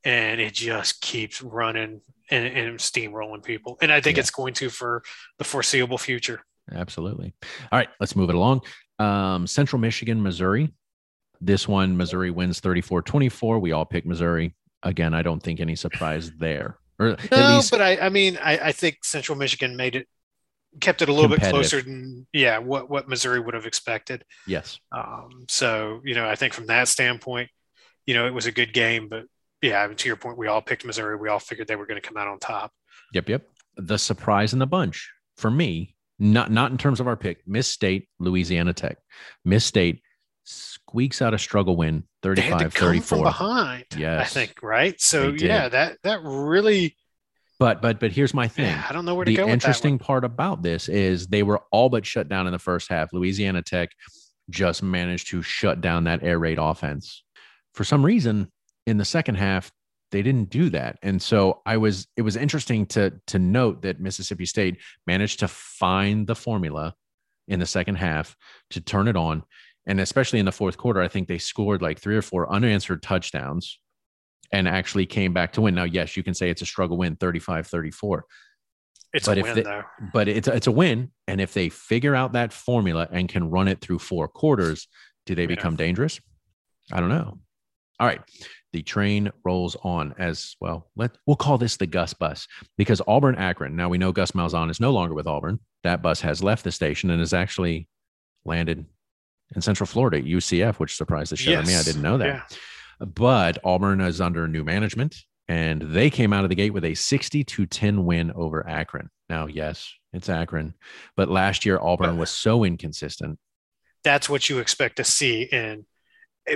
and 0.05 0.41
it 0.41 0.53
just 0.53 1.01
keeps 1.01 1.41
running 1.41 2.03
and, 2.31 2.47
and 2.47 2.79
steamrolling 2.79 3.43
people. 3.45 3.79
And 3.81 3.91
I 3.91 4.01
think 4.03 4.17
Yeah. 4.19 4.21
it's 4.23 4.31
going 4.31 4.53
to 4.55 4.69
for 4.69 5.03
the 5.39 5.45
foreseeable 5.45 5.97
future. 5.97 6.43
Absolutely. 6.71 7.33
All 7.73 7.79
right, 7.79 7.89
let's 7.99 8.15
move 8.15 8.29
it 8.29 8.35
along. 8.37 8.61
Um, 8.99 9.47
Central 9.47 9.81
Michigan, 9.81 10.23
Missouri. 10.23 10.73
This 11.45 11.67
one, 11.67 11.97
Missouri 11.97 12.31
wins 12.31 12.61
34 12.61 13.03
24. 13.03 13.59
We 13.59 13.73
all 13.73 13.85
pick 13.85 14.07
Missouri. 14.07 14.55
Again, 14.85 15.13
I 15.13 15.23
don't 15.23 15.43
think 15.43 15.59
any 15.59 15.75
surprise 15.75 16.31
there. 16.39 16.79
Or 17.01 17.09
at 17.09 17.31
No, 17.33 17.57
least 17.57 17.71
but 17.73 17.83
I, 17.83 17.97
I 17.99 18.09
mean, 18.11 18.39
I, 18.41 18.59
I 18.59 18.73
think 18.73 19.05
Central 19.05 19.37
Michigan 19.37 19.77
made 19.77 19.97
it, 19.97 20.07
kept 20.81 21.03
it 21.03 21.09
a 21.09 21.13
little 21.13 21.29
bit 21.29 21.41
closer 21.41 21.83
than, 21.83 22.27
yeah, 22.33 22.59
what, 22.59 22.89
what 22.89 23.09
Missouri 23.09 23.41
would 23.41 23.55
have 23.55 23.67
expected. 23.67 24.25
yes. 24.47 24.79
Um, 24.93 25.47
so, 25.49 26.01
you 26.05 26.15
know, 26.15 26.29
I 26.29 26.37
think 26.37 26.53
from 26.53 26.67
that 26.67 26.87
standpoint, 26.89 27.51
you 28.07 28.15
know, 28.15 28.27
it 28.27 28.35
was 28.35 28.47
a 28.47 28.53
good 28.53 28.73
game, 28.73 29.09
but 29.09 29.25
yeah, 29.61 29.87
to 29.87 30.09
your 30.09 30.17
point, 30.17 30.39
we 30.39 30.47
all 30.47 30.63
picked 30.63 30.85
Missouri. 30.85 31.17
We 31.17 31.29
all 31.29 31.39
figured 31.41 31.67
they 31.69 31.77
were 31.77 31.87
going 31.87 32.01
to 32.01 32.07
come 32.07 32.17
out 32.17 32.29
on 32.29 32.39
top. 32.39 32.73
Yep, 33.15 33.29
yep. 33.29 33.49
The 33.77 33.99
surprise 33.99 34.53
in 34.53 34.59
the 34.59 34.67
bunch 34.67 35.11
for 35.37 35.51
me, 35.51 35.97
not 36.19 36.51
not 36.51 36.71
in 36.73 36.79
terms 36.79 37.01
of 37.01 37.07
our 37.07 37.17
pick. 37.17 37.39
Miss 37.47 37.69
State, 37.69 38.09
Louisiana 38.19 38.73
Tech. 38.73 38.99
Miss 39.45 39.65
State 39.65 40.03
squeaks 40.45 41.23
out 41.23 41.35
a 41.35 41.39
struggle 41.39 41.77
win, 41.77 42.05
They 42.23 42.29
had 42.41 42.59
to 42.59 42.71
35 42.71 42.75
come 42.75 42.89
from 43.03 43.19
34. 43.19 43.25
behind, 43.25 43.85
Yes. 43.97 44.21
I 44.21 44.41
think, 44.47 44.63
right? 44.63 45.01
So, 45.01 45.29
yeah, 45.37 45.69
that, 45.69 45.99
that 46.03 46.21
really, 46.23 46.97
But 47.59 47.81
but 47.81 48.01
but 48.01 48.11
here's 48.13 48.35
my 48.35 48.49
thing. 48.49 48.67
yeah, 48.67 48.85
I 48.89 48.93
don't 48.93 49.05
know 49.05 49.15
where 49.15 49.25
to 49.25 49.31
the 49.31 49.37
go 49.37 49.45
with 49.45 49.53
interesting 49.53 49.99
part 49.99 50.25
about 50.25 50.63
this 50.63 50.89
is 50.89 51.29
they 51.29 51.43
were 51.43 51.63
all 51.71 51.89
but 51.89 52.05
shut 52.05 52.29
down 52.29 52.47
in 52.47 52.53
the 52.53 52.59
first 52.59 52.89
half. 52.89 53.13
Louisiana 53.13 53.63
Tech 53.63 53.91
just 54.51 54.83
managed 54.83 55.29
to 55.29 55.43
shut 55.43 55.81
down 55.81 56.05
that 56.05 56.23
air 56.25 56.39
raid 56.39 56.59
offense. 56.61 57.23
For 57.75 57.85
some 57.85 58.05
reason, 58.05 58.51
in 58.87 58.99
the 58.99 59.05
second 59.05 59.37
half, 59.37 59.71
they 60.11 60.23
didn't 60.23 60.51
do 60.51 60.69
that. 60.71 60.99
And 61.03 61.23
so 61.23 61.63
I 61.65 61.77
was 61.77 62.09
it 62.17 62.23
was 62.23 62.37
interesting 62.37 62.85
to 62.87 63.13
to 63.29 63.39
note 63.39 63.83
that 63.83 64.01
Mississippi 64.01 64.45
State 64.45 64.79
managed 65.07 65.39
to 65.41 65.49
find 65.49 66.27
the 66.27 66.35
formula 66.35 66.95
in 67.49 67.61
the 67.61 67.67
second 67.67 67.95
half 67.95 68.37
to 68.71 68.81
turn 68.81 69.07
it 69.09 69.17
on. 69.17 69.45
And 69.87 70.01
especially 70.01 70.39
in 70.39 70.45
the 70.47 70.53
fourth 70.53 70.77
quarter, 70.79 71.01
I 71.03 71.09
think 71.09 71.27
they 71.29 71.39
scored 71.39 71.83
like 71.83 71.99
three 71.99 72.17
or 72.17 72.23
four 72.23 72.53
unanswered 72.53 73.03
touchdowns 73.03 73.79
and 74.53 74.69
actually 74.69 75.07
came 75.07 75.33
back 75.33 75.53
to 75.55 75.61
win. 75.63 75.75
Now, 75.75 75.85
yes, 75.85 76.17
you 76.17 76.23
can 76.23 76.35
say 76.35 76.51
it's 76.51 76.63
a 76.63 76.67
struggle 76.67 76.97
win 76.99 77.17
35 77.17 77.67
34. 77.67 78.25
It's 79.15 79.27
but 79.27 79.39
a 79.39 79.43
win, 79.43 79.55
they- 79.57 79.63
though. 79.63 79.83
but 80.13 80.29
it's 80.29 80.49
it's 80.49 80.67
a 80.69 80.73
win. 80.73 81.11
And 81.27 81.41
if 81.41 81.53
they 81.53 81.69
figure 81.69 82.15
out 82.15 82.33
that 82.33 82.53
formula 82.53 83.09
and 83.11 83.29
can 83.29 83.51
run 83.51 83.69
it 83.69 83.81
through 83.81 83.99
four 83.99 84.29
quarters, 84.29 84.89
do 85.27 85.35
they 85.35 85.43
Yeah. 85.43 85.49
become 85.49 85.77
dangerous? 85.77 86.21
I 86.93 87.01
don't 87.01 87.09
know. 87.11 87.39
All 88.01 88.07
right. 88.07 88.21
The 88.73 88.83
train 88.83 89.31
rolls 89.45 89.77
on 89.83 90.15
as 90.19 90.57
well. 90.61 90.91
Let 90.97 91.17
we'll 91.27 91.37
call 91.37 91.59
this 91.59 91.77
the 91.77 91.87
Gus 91.87 92.15
bus 92.15 92.47
because 92.79 93.03
Auburn 93.07 93.35
Akron. 93.35 93.77
Now 93.77 93.89
we 93.91 93.99
know 93.99 94.13
Gus 94.13 94.31
Malzahn 94.33 94.71
is 94.71 94.81
no 94.81 94.93
longer 94.93 95.15
with 95.15 95.27
Auburn. 95.27 95.61
That 95.85 96.03
bus 96.03 96.21
has 96.23 96.43
left 96.43 96.65
the 96.65 96.73
station 96.73 97.11
and 97.11 97.21
has 97.21 97.35
actually 97.35 97.89
landed 98.45 98.87
in 99.55 99.61
Central 99.63 99.87
Florida 99.87 100.19
at 100.19 100.25
UCF, 100.25 100.77
which 100.79 100.97
surprised 100.97 101.33
the 101.33 101.37
shit 101.37 101.57
out 101.57 101.63
of 101.65 101.69
me. 101.69 101.77
I 101.77 101.83
didn't 101.83 102.03
know 102.03 102.19
that 102.19 102.27
Yeah. 102.27 103.07
but 103.15 103.59
Auburn 103.65 104.01
is 104.01 104.21
under 104.21 104.47
new 104.49 104.65
management 104.65 105.17
and 105.49 105.83
they 105.83 106.09
came 106.11 106.33
out 106.33 106.45
of 106.45 106.49
the 106.51 106.55
gate 106.57 106.73
with 106.73 106.85
a 106.85 106.95
60 106.95 107.45
to 107.45 107.67
10 107.67 108.05
win 108.05 108.31
over 108.33 108.67
Akron. 108.67 109.11
Now, 109.29 109.47
yes, 109.47 109.93
it's 110.13 110.29
Akron, 110.29 110.75
but 111.17 111.29
last 111.29 111.65
year 111.67 111.79
Auburn 111.81 112.17
was 112.19 112.31
so 112.31 112.65
inconsistent. 112.65 113.39
That's 114.05 114.29
what 114.29 114.49
you 114.49 114.59
expect 114.59 114.97
to 114.97 115.05
see 115.05 115.43
in 115.43 115.85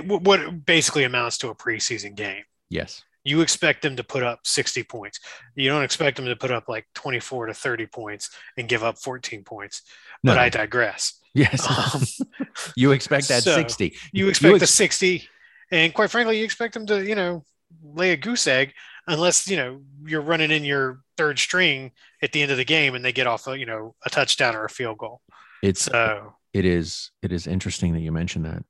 what 0.05 0.65
basically 0.65 1.03
amounts 1.05 1.37
to 1.39 1.49
a 1.49 1.55
preseason 1.55 2.15
game. 2.15 2.43
Yes. 2.69 3.03
you 3.23 3.41
expect 3.41 3.81
them 3.81 3.97
to 3.97 4.03
put 4.05 4.23
up 4.23 4.39
60 4.45 4.83
points. 4.83 5.19
You 5.55 5.69
don't 5.69 5.83
expect 5.83 6.15
them 6.15 6.25
to 6.27 6.35
put 6.37 6.49
up 6.51 6.69
like 6.69 6.85
24 6.95 7.47
to 7.47 7.53
30 7.53 7.85
points 7.87 8.29
and 8.55 8.69
give 8.69 8.83
up 8.83 8.97
14 8.99 9.43
points. 9.43 9.81
No. 10.23 10.31
But 10.31 10.37
I 10.39 10.47
digress. 10.49 11.19
Yes. 11.37 11.67
Um, 11.69 12.27
you 12.75 12.91
expect 12.91 13.27
that 13.29 13.43
so, 13.43 13.55
60. 13.55 13.95
you 14.11 14.29
expect 14.29 14.59
the 14.59 14.63
ex- 14.63 14.73
60, 14.73 15.27
and 15.71 15.93
quite 15.93 16.09
frankly, 16.11 16.39
you 16.39 16.45
expect 16.45 16.73
them 16.73 16.85
to, 16.87 17.05
you 17.05 17.15
know, 17.15 17.43
lay 17.83 18.11
a 18.11 18.17
goose 18.17 18.47
egg 18.47 18.73
unless, 19.07 19.47
you 19.47 19.57
know, 19.57 19.81
you're 20.05 20.21
running 20.21 20.51
in 20.51 20.63
your 20.63 20.99
third 21.17 21.39
string 21.39 21.91
at 22.21 22.31
the 22.31 22.41
end 22.41 22.51
of 22.51 22.57
the 22.57 22.65
game 22.65 22.95
and 22.95 23.03
they 23.03 23.11
get 23.11 23.27
off 23.27 23.47
a, 23.47 23.57
you 23.57 23.65
know, 23.65 23.95
a 24.05 24.09
touchdown 24.09 24.55
or 24.55 24.65
a 24.65 24.69
field 24.69 24.97
goal. 24.97 25.21
It's 25.63 25.83
So, 25.83 26.33
it 26.53 26.65
is 26.65 27.11
it 27.21 27.31
is 27.31 27.47
interesting 27.47 27.93
that 27.93 27.99
you 27.99 28.11
mentioned 28.11 28.45
that 28.45 28.63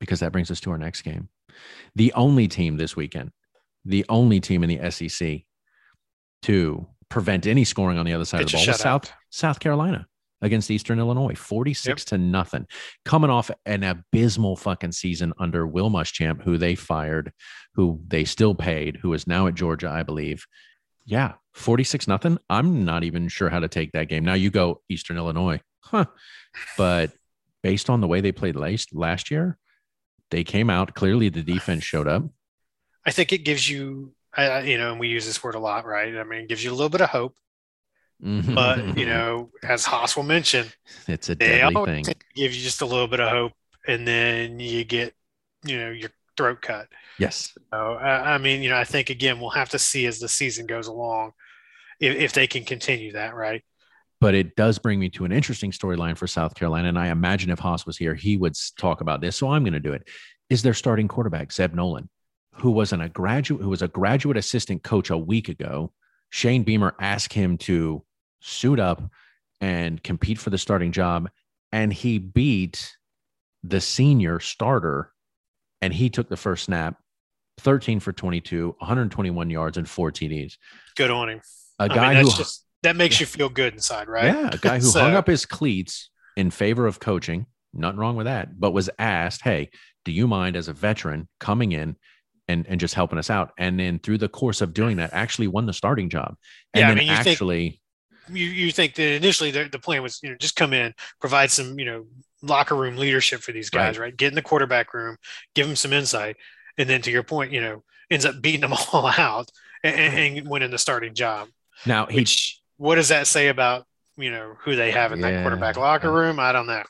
because 0.00 0.20
that 0.20 0.32
brings 0.32 0.50
us 0.50 0.60
to 0.60 0.70
our 0.70 0.78
next 0.78 1.02
game. 1.02 1.28
The 1.94 2.12
only 2.14 2.48
team 2.48 2.76
this 2.76 2.96
weekend, 2.96 3.32
the 3.84 4.04
only 4.08 4.40
team 4.40 4.62
in 4.62 4.68
the 4.68 4.90
SEC 4.90 5.42
to 6.42 6.86
prevent 7.08 7.46
any 7.46 7.64
scoring 7.64 7.98
on 7.98 8.06
the 8.06 8.12
other 8.12 8.24
side 8.24 8.42
of 8.42 8.46
the 8.50 8.56
ball 8.56 8.66
was. 8.66 8.78
South 8.78 9.12
South 9.30 9.60
Carolina 9.60 10.06
against 10.42 10.70
Eastern 10.70 10.98
Illinois, 10.98 11.34
46 11.34 12.04
to 12.06 12.18
nothing. 12.18 12.66
Coming 13.04 13.30
off 13.30 13.50
an 13.64 13.82
abysmal 13.84 14.56
fucking 14.56 14.92
season 14.92 15.32
under 15.38 15.66
Will 15.66 15.88
Muschamp, 15.90 16.42
who 16.42 16.58
they 16.58 16.74
fired, 16.74 17.32
who 17.74 18.00
they 18.06 18.24
still 18.24 18.54
paid, 18.54 18.96
who 19.00 19.12
is 19.14 19.26
now 19.26 19.46
at 19.46 19.54
Georgia, 19.54 19.88
I 19.88 20.02
believe. 20.02 20.44
Yeah, 21.04 21.32
46 21.54 22.06
nothing. 22.08 22.38
I'm 22.50 22.84
not 22.84 23.04
even 23.04 23.28
sure 23.28 23.48
how 23.48 23.60
to 23.60 23.68
take 23.68 23.92
that 23.92 24.08
game. 24.08 24.24
Now 24.24 24.34
you 24.34 24.50
go 24.50 24.82
Eastern 24.88 25.16
Illinois. 25.16 25.60
Huh. 25.80 26.04
But 26.76 27.12
based 27.62 27.88
on 27.88 28.00
the 28.00 28.06
way 28.08 28.20
they 28.20 28.32
played 28.32 28.56
last 28.56 28.94
last 28.94 29.30
year, 29.30 29.58
they 30.30 30.44
came 30.44 30.70
out. 30.70 30.94
Clearly 30.94 31.28
the 31.28 31.42
defense 31.42 31.84
showed 31.84 32.08
up. 32.08 32.24
I 33.04 33.10
think 33.10 33.32
it 33.32 33.38
gives 33.38 33.68
you, 33.68 34.14
I- 34.34 34.60
you 34.62 34.78
know, 34.78 34.92
and 34.92 35.00
we 35.00 35.08
use 35.08 35.26
this 35.26 35.42
word 35.42 35.54
a 35.56 35.58
lot, 35.60 35.84
right? 35.84 36.16
I 36.16 36.24
mean, 36.24 36.42
it 36.42 36.48
gives 36.48 36.62
you 36.64 36.70
a 36.70 36.74
little 36.74 36.88
bit 36.88 37.00
of 37.00 37.10
hope, 37.10 37.34
Mm-hmm. 38.22 38.54
but 38.54 38.96
you 38.98 39.06
know, 39.06 39.50
as 39.62 39.84
Haas 39.84 40.16
will 40.16 40.22
mention, 40.22 40.66
it's 41.08 41.28
a 41.28 41.34
deadly 41.34 42.02
thing. 42.02 42.04
give 42.34 42.54
you 42.54 42.62
just 42.62 42.82
a 42.82 42.86
little 42.86 43.08
bit 43.08 43.20
of 43.20 43.30
hope, 43.30 43.52
and 43.86 44.06
then 44.06 44.60
you 44.60 44.84
get, 44.84 45.14
you 45.64 45.78
know, 45.78 45.90
your 45.90 46.10
throat 46.36 46.62
cut. 46.62 46.88
Yes. 47.18 47.56
So, 47.72 47.94
I 47.94 48.34
I 48.34 48.38
mean, 48.38 48.62
you 48.62 48.70
know, 48.70 48.76
I 48.76 48.84
think 48.84 49.10
again, 49.10 49.40
we'll 49.40 49.50
have 49.50 49.70
to 49.70 49.78
see 49.78 50.06
as 50.06 50.18
the 50.18 50.28
season 50.28 50.66
goes 50.66 50.86
along 50.86 51.32
if, 52.02 52.16
if 52.16 52.32
they 52.32 52.46
can 52.46 52.64
continue 52.64 53.12
that, 53.12 53.34
right? 53.34 53.62
But 54.20 54.34
it 54.34 54.54
does 54.54 54.78
bring 54.78 55.00
me 55.00 55.08
to 55.10 55.24
an 55.24 55.32
interesting 55.32 55.72
storyline 55.72 56.16
for 56.16 56.28
South 56.28 56.54
Carolina. 56.54 56.88
And 56.88 56.98
I 56.98 57.08
imagine 57.08 57.50
if 57.50 57.58
Haas 57.58 57.86
was 57.86 57.96
here, 57.96 58.14
he 58.14 58.36
would 58.36 58.54
talk 58.78 59.00
about 59.00 59.20
this. 59.20 59.36
So 59.36 59.50
I'm 59.50 59.64
going 59.64 59.72
to 59.72 59.80
do 59.80 59.92
it. 59.92 60.08
Is 60.48 60.62
their 60.62 60.74
starting 60.74 61.08
quarterback, 61.08 61.50
Zeb 61.50 61.74
Noland, 61.74 62.08
who 62.54 62.70
was 62.70 62.92
an, 62.92 63.00
a 63.00 63.08
graduate, 63.08 63.62
who 63.62 63.70
was 63.70 63.82
a 63.82 63.88
graduate 63.88 64.36
assistant 64.36 64.84
coach 64.84 65.10
a 65.10 65.18
week 65.18 65.48
ago. 65.48 65.92
Shane 66.30 66.62
Beamer 66.62 66.94
asked 67.00 67.32
him 67.32 67.58
to 67.58 68.04
suit 68.42 68.78
up 68.80 69.02
and 69.60 70.02
compete 70.02 70.38
for 70.38 70.50
the 70.50 70.58
starting 70.58 70.92
job. 70.92 71.30
And 71.72 71.92
he 71.92 72.18
beat 72.18 72.96
the 73.62 73.80
senior 73.80 74.40
starter 74.40 75.12
and 75.80 75.92
he 75.94 76.10
took 76.10 76.28
the 76.28 76.36
first 76.36 76.64
snap 76.64 76.96
13 77.60 78.00
for 78.00 78.12
22, 78.12 78.76
121 78.78 79.50
yards, 79.50 79.76
and 79.76 79.88
four 79.88 80.10
TDs. 80.10 80.54
Good 80.96 81.10
on 81.10 81.28
him. 81.28 81.40
A 81.78 81.84
I 81.84 81.88
mean, 81.88 81.96
guy 81.96 82.14
who 82.16 82.30
just 82.30 82.64
that 82.82 82.96
makes 82.96 83.20
you 83.20 83.26
feel 83.26 83.48
good 83.48 83.74
inside, 83.74 84.08
right? 84.08 84.26
Yeah, 84.26 84.50
a 84.52 84.58
guy 84.58 84.78
who 84.78 84.86
So- 84.86 85.00
hung 85.00 85.14
up 85.14 85.26
his 85.26 85.46
cleats 85.46 86.10
in 86.36 86.50
favor 86.50 86.86
of 86.86 86.98
coaching. 87.00 87.46
Nothing 87.74 88.00
wrong 88.00 88.16
with 88.16 88.26
that, 88.26 88.58
but 88.60 88.72
was 88.72 88.90
asked, 88.98 89.42
"Hey, 89.42 89.70
do 90.04 90.12
you 90.12 90.26
mind 90.26 90.56
as 90.56 90.68
a 90.68 90.72
veteran 90.72 91.28
coming 91.40 91.72
in 91.72 91.96
and 92.48 92.66
and 92.68 92.80
just 92.80 92.94
helping 92.94 93.18
us 93.18 93.30
out?" 93.30 93.52
And 93.58 93.78
then 93.78 93.98
through 93.98 94.18
the 94.18 94.28
course 94.28 94.60
of 94.60 94.74
doing 94.74 94.96
that, 94.98 95.10
actually 95.12 95.48
won 95.48 95.66
the 95.66 95.72
starting 95.72 96.08
job. 96.10 96.36
And 96.74 96.80
Yeah, 96.80 96.86
I 96.86 96.90
then 96.90 96.98
mean, 96.98 97.08
you 97.08 97.14
think- 97.16 97.26
actually, 97.28 97.80
you, 98.28 98.46
you 98.46 98.72
think 98.72 98.94
that 98.94 99.14
initially 99.14 99.50
the, 99.50 99.68
the 99.70 99.78
plan 99.78 100.02
was 100.02 100.20
you 100.22 100.30
know 100.30 100.36
just 100.36 100.56
come 100.56 100.72
in 100.72 100.94
provide 101.20 101.50
some 101.50 101.78
you 101.78 101.84
know 101.84 102.06
locker 102.42 102.74
room 102.74 102.96
leadership 102.96 103.40
for 103.40 103.52
these 103.52 103.70
guys 103.70 103.98
right, 103.98 104.16
get 104.16 104.28
in 104.28 104.34
the 104.34 104.42
quarterback 104.42 104.92
room 104.94 105.16
give 105.54 105.66
them 105.66 105.76
some 105.76 105.92
insight 105.92 106.36
and 106.76 106.88
then 106.88 107.00
to 107.00 107.10
your 107.10 107.22
point 107.22 107.52
you 107.52 107.60
know 107.60 107.82
ends 108.12 108.24
up 108.24 108.40
beating 108.40 108.60
them 108.60 108.74
all 108.92 109.06
out 109.06 109.50
and, 109.82 110.38
and, 110.38 110.48
winning 110.48 110.70
the 110.70 110.78
starting 110.78 111.14
job. 111.14 111.48
Now 111.86 112.06
he 112.06 112.16
which 112.16 112.60
what 112.76 112.96
does 112.96 113.08
that 113.08 113.26
say 113.26 113.48
about 113.48 113.86
you 114.16 114.30
know 114.30 114.54
who 114.60 114.76
they 114.76 114.90
have 114.90 115.12
in 115.12 115.20
that 115.22 115.42
quarterback 115.42 115.76
locker 115.76 116.12
room? 116.12 116.38
I 116.38 116.52
don't 116.52 116.66
know. 116.66 116.82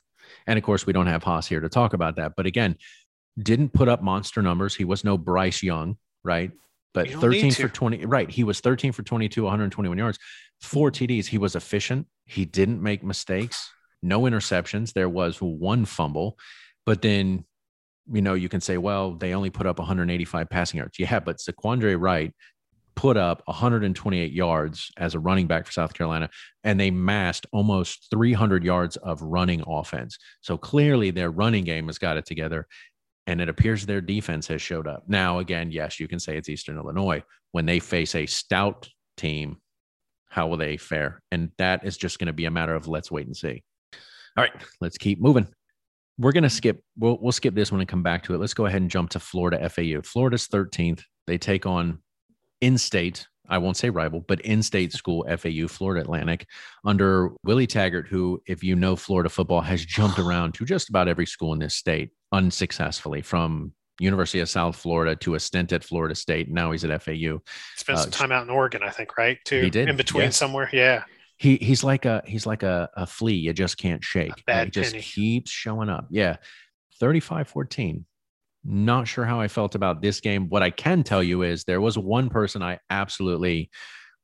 And 0.47 0.59
of 0.59 0.65
course, 0.65 0.87
we 0.87 0.93
don't 0.93 1.07
have 1.07 1.23
Haas 1.23 1.47
here 1.47 1.61
to 1.61 1.69
talk 1.69 1.95
about 1.95 2.17
that. 2.17 2.33
But 2.37 2.47
again, 2.47 2.77
didn't 3.39 3.73
put 3.73 3.89
up 3.89 4.03
monster 4.03 4.43
numbers. 4.43 4.75
He 4.75 4.85
was 4.85 5.05
no 5.05 5.17
Bryce 5.17 5.63
Young, 5.63 5.97
right? 6.25 6.51
But 6.95 7.09
You 7.09 7.21
don't 7.21 7.31
need 7.31 7.53
13 7.53 7.69
for 7.69 7.75
20, 7.75 8.07
right? 8.07 8.31
He 8.31 8.45
was 8.45 8.61
13 8.61 8.93
for 8.93 9.03
22, 9.03 9.43
121 9.43 9.99
yards, 9.99 10.19
four 10.61 10.91
TDs. 10.91 11.27
He 11.27 11.39
was 11.39 11.57
efficient. 11.57 12.07
He 12.27 12.45
didn't 12.45 12.83
make 12.83 13.03
mistakes, 13.03 13.71
no 14.03 14.23
interceptions. 14.23 14.93
There 14.93 15.09
was 15.09 15.39
one 15.39 15.85
fumble. 15.85 16.39
But 16.85 17.03
then, 17.03 17.45
you 18.13 18.23
know, 18.23 18.35
you 18.35 18.49
can 18.49 18.61
say, 18.61 18.79
well, 18.79 19.13
they 19.13 19.35
only 19.35 19.51
put 19.51 19.67
up 19.67 19.79
185 19.79 20.51
passing 20.51 20.79
yards. 20.79 20.99
Yeah, 20.99 21.21
but 21.21 21.39
ZaQuandre 21.39 22.01
White 22.01 22.35
put 22.95 23.17
up 23.17 23.43
128 23.47 24.33
yards 24.33 24.91
as 24.97 25.15
a 25.15 25.19
running 25.19 25.47
back 25.47 25.67
for 25.67 25.73
South 25.73 25.95
Carolina, 25.95 26.29
and 26.63 26.79
they 26.79 26.91
massed 26.91 27.47
almost 27.53 28.09
300 28.11 28.65
yards 28.65 28.97
of 28.97 29.23
running 29.23 29.63
offense. 29.67 30.19
So 30.41 30.59
clearly, 30.59 31.11
their 31.11 31.31
running 31.31 31.65
game 31.65 31.87
has 31.87 31.99
got 31.99 32.17
it 32.17 32.27
together, 32.27 32.67
and 33.27 33.41
it 33.41 33.49
appears 33.49 33.87
their 33.87 34.01
defense 34.01 34.47
has 34.49 34.61
showed 34.61 34.87
up. 34.87 35.05
Now, 35.07 35.39
again, 35.39 35.71
yes, 35.71 36.01
you 36.01 36.09
can 36.09 36.19
say 36.19 36.37
it's 36.37 36.49
Eastern 36.49 36.77
Illinois 36.77 37.23
when 37.53 37.67
they 37.67 37.79
face 37.79 38.15
a 38.15 38.27
stout 38.27 38.89
team. 39.17 39.59
How 40.29 40.47
will 40.47 40.57
they 40.57 40.77
fare? 40.77 41.23
And 41.31 41.51
that 41.59 41.85
is 41.85 41.97
just 41.97 42.19
going 42.19 42.27
to 42.27 42.33
be 42.33 42.47
a 42.47 42.51
matter 42.51 42.75
of 42.75 42.89
let's 42.89 43.11
wait 43.11 43.27
and 43.27 43.37
see. 43.37 43.63
All 44.37 44.43
right, 44.43 44.53
let's 44.81 44.99
keep 44.99 45.21
moving. 45.21 45.47
We're 46.19 46.33
going 46.33 46.43
to 46.43 46.51
skip. 46.51 46.83
We'll, 46.99 47.19
we'll 47.21 47.33
skip 47.33 47.55
this 47.55 47.71
one 47.71 47.81
and 47.81 47.89
come 47.89 48.03
back 48.03 48.23
to 48.25 48.35
it. 48.35 48.39
Let's 48.39 48.55
go 48.55 48.67
ahead 48.67 48.81
and 48.81 48.91
jump 48.91 49.11
to 49.11 49.21
Florida 49.21 49.69
FAU. 49.69 50.01
Florida's 50.03 50.49
13th. 50.49 51.03
They 51.27 51.39
take 51.39 51.67
on 51.67 51.99
in-state. 52.61 53.27
I 53.49 53.59
won't 53.59 53.77
say 53.77 53.91
rival, 53.91 54.21
but 54.21 54.41
in-state 54.43 54.93
school 54.93 55.27
FAU, 55.37 55.67
Florida 55.69 56.01
Atlantic, 56.01 56.47
under 56.85 57.31
Willie 57.45 57.67
Taggart, 57.67 58.07
who, 58.09 58.41
if 58.47 58.63
you 58.63 58.77
know 58.77 58.97
Florida 58.97 59.29
football, 59.29 59.61
has 59.61 59.85
jumped 59.85 60.19
around 60.21 60.55
to 60.55 60.65
just 60.65 60.89
about 60.89 61.09
every 61.09 61.27
school 61.27 61.53
in 61.53 61.59
this 61.59 61.75
state 61.75 62.11
unsuccessfully, 62.31 63.21
from 63.23 63.73
University 64.01 64.41
of 64.41 64.49
South 64.49 64.77
Florida 64.77 65.15
to 65.17 65.35
a 65.35 65.41
stint 65.41 65.73
at 65.73 65.85
Florida 65.85 66.15
State. 66.15 66.51
Now 66.51 66.73
he's 66.73 66.85
at 66.85 67.03
FAU. 67.03 67.41
spent 67.77 67.99
Uh, 67.99 68.03
some 68.03 68.11
time 68.11 68.33
out 68.33 68.43
in 68.45 68.51
oregon 68.51 68.83
i 68.83 68.91
think 68.91 69.17
right 69.19 69.39
too 69.45 69.63
he 69.63 69.71
did, 69.71 69.89
in 69.89 69.97
between 69.97 70.25
yes. 70.25 70.37
somewhere 70.37 70.69
yeah 70.73 71.05
He 71.37 71.57
he's 71.57 71.85
like 71.85 72.05
a 72.05 72.23
he's 72.27 72.47
like 72.47 72.63
a, 72.63 72.89
a 72.97 73.07
flea 73.07 73.35
you 73.35 73.53
just 73.53 73.77
can't 73.77 74.03
shake. 74.03 74.45
bad 74.47 74.59
Like, 74.59 74.69
it 74.69 74.75
just 74.75 74.93
penny. 74.93 75.03
keeps 75.03 75.51
showing 75.51 75.89
up. 75.89 76.07
Yeah. 76.11 76.37
35-14. 77.01 78.05
Not 78.65 79.09
sure 79.09 79.25
how 79.25 79.41
I 79.41 79.49
felt 79.49 79.75
about 79.75 80.03
this 80.03 80.21
game. 80.21 80.49
What 80.49 80.63
I 80.63 80.71
can 80.71 81.03
tell 81.03 81.23
you 81.23 81.43
is 81.43 81.65
there 81.65 81.81
was 81.81 81.99
one 81.99 82.29
person 82.29 82.63
I 82.63 82.79
absolutely 82.91 83.71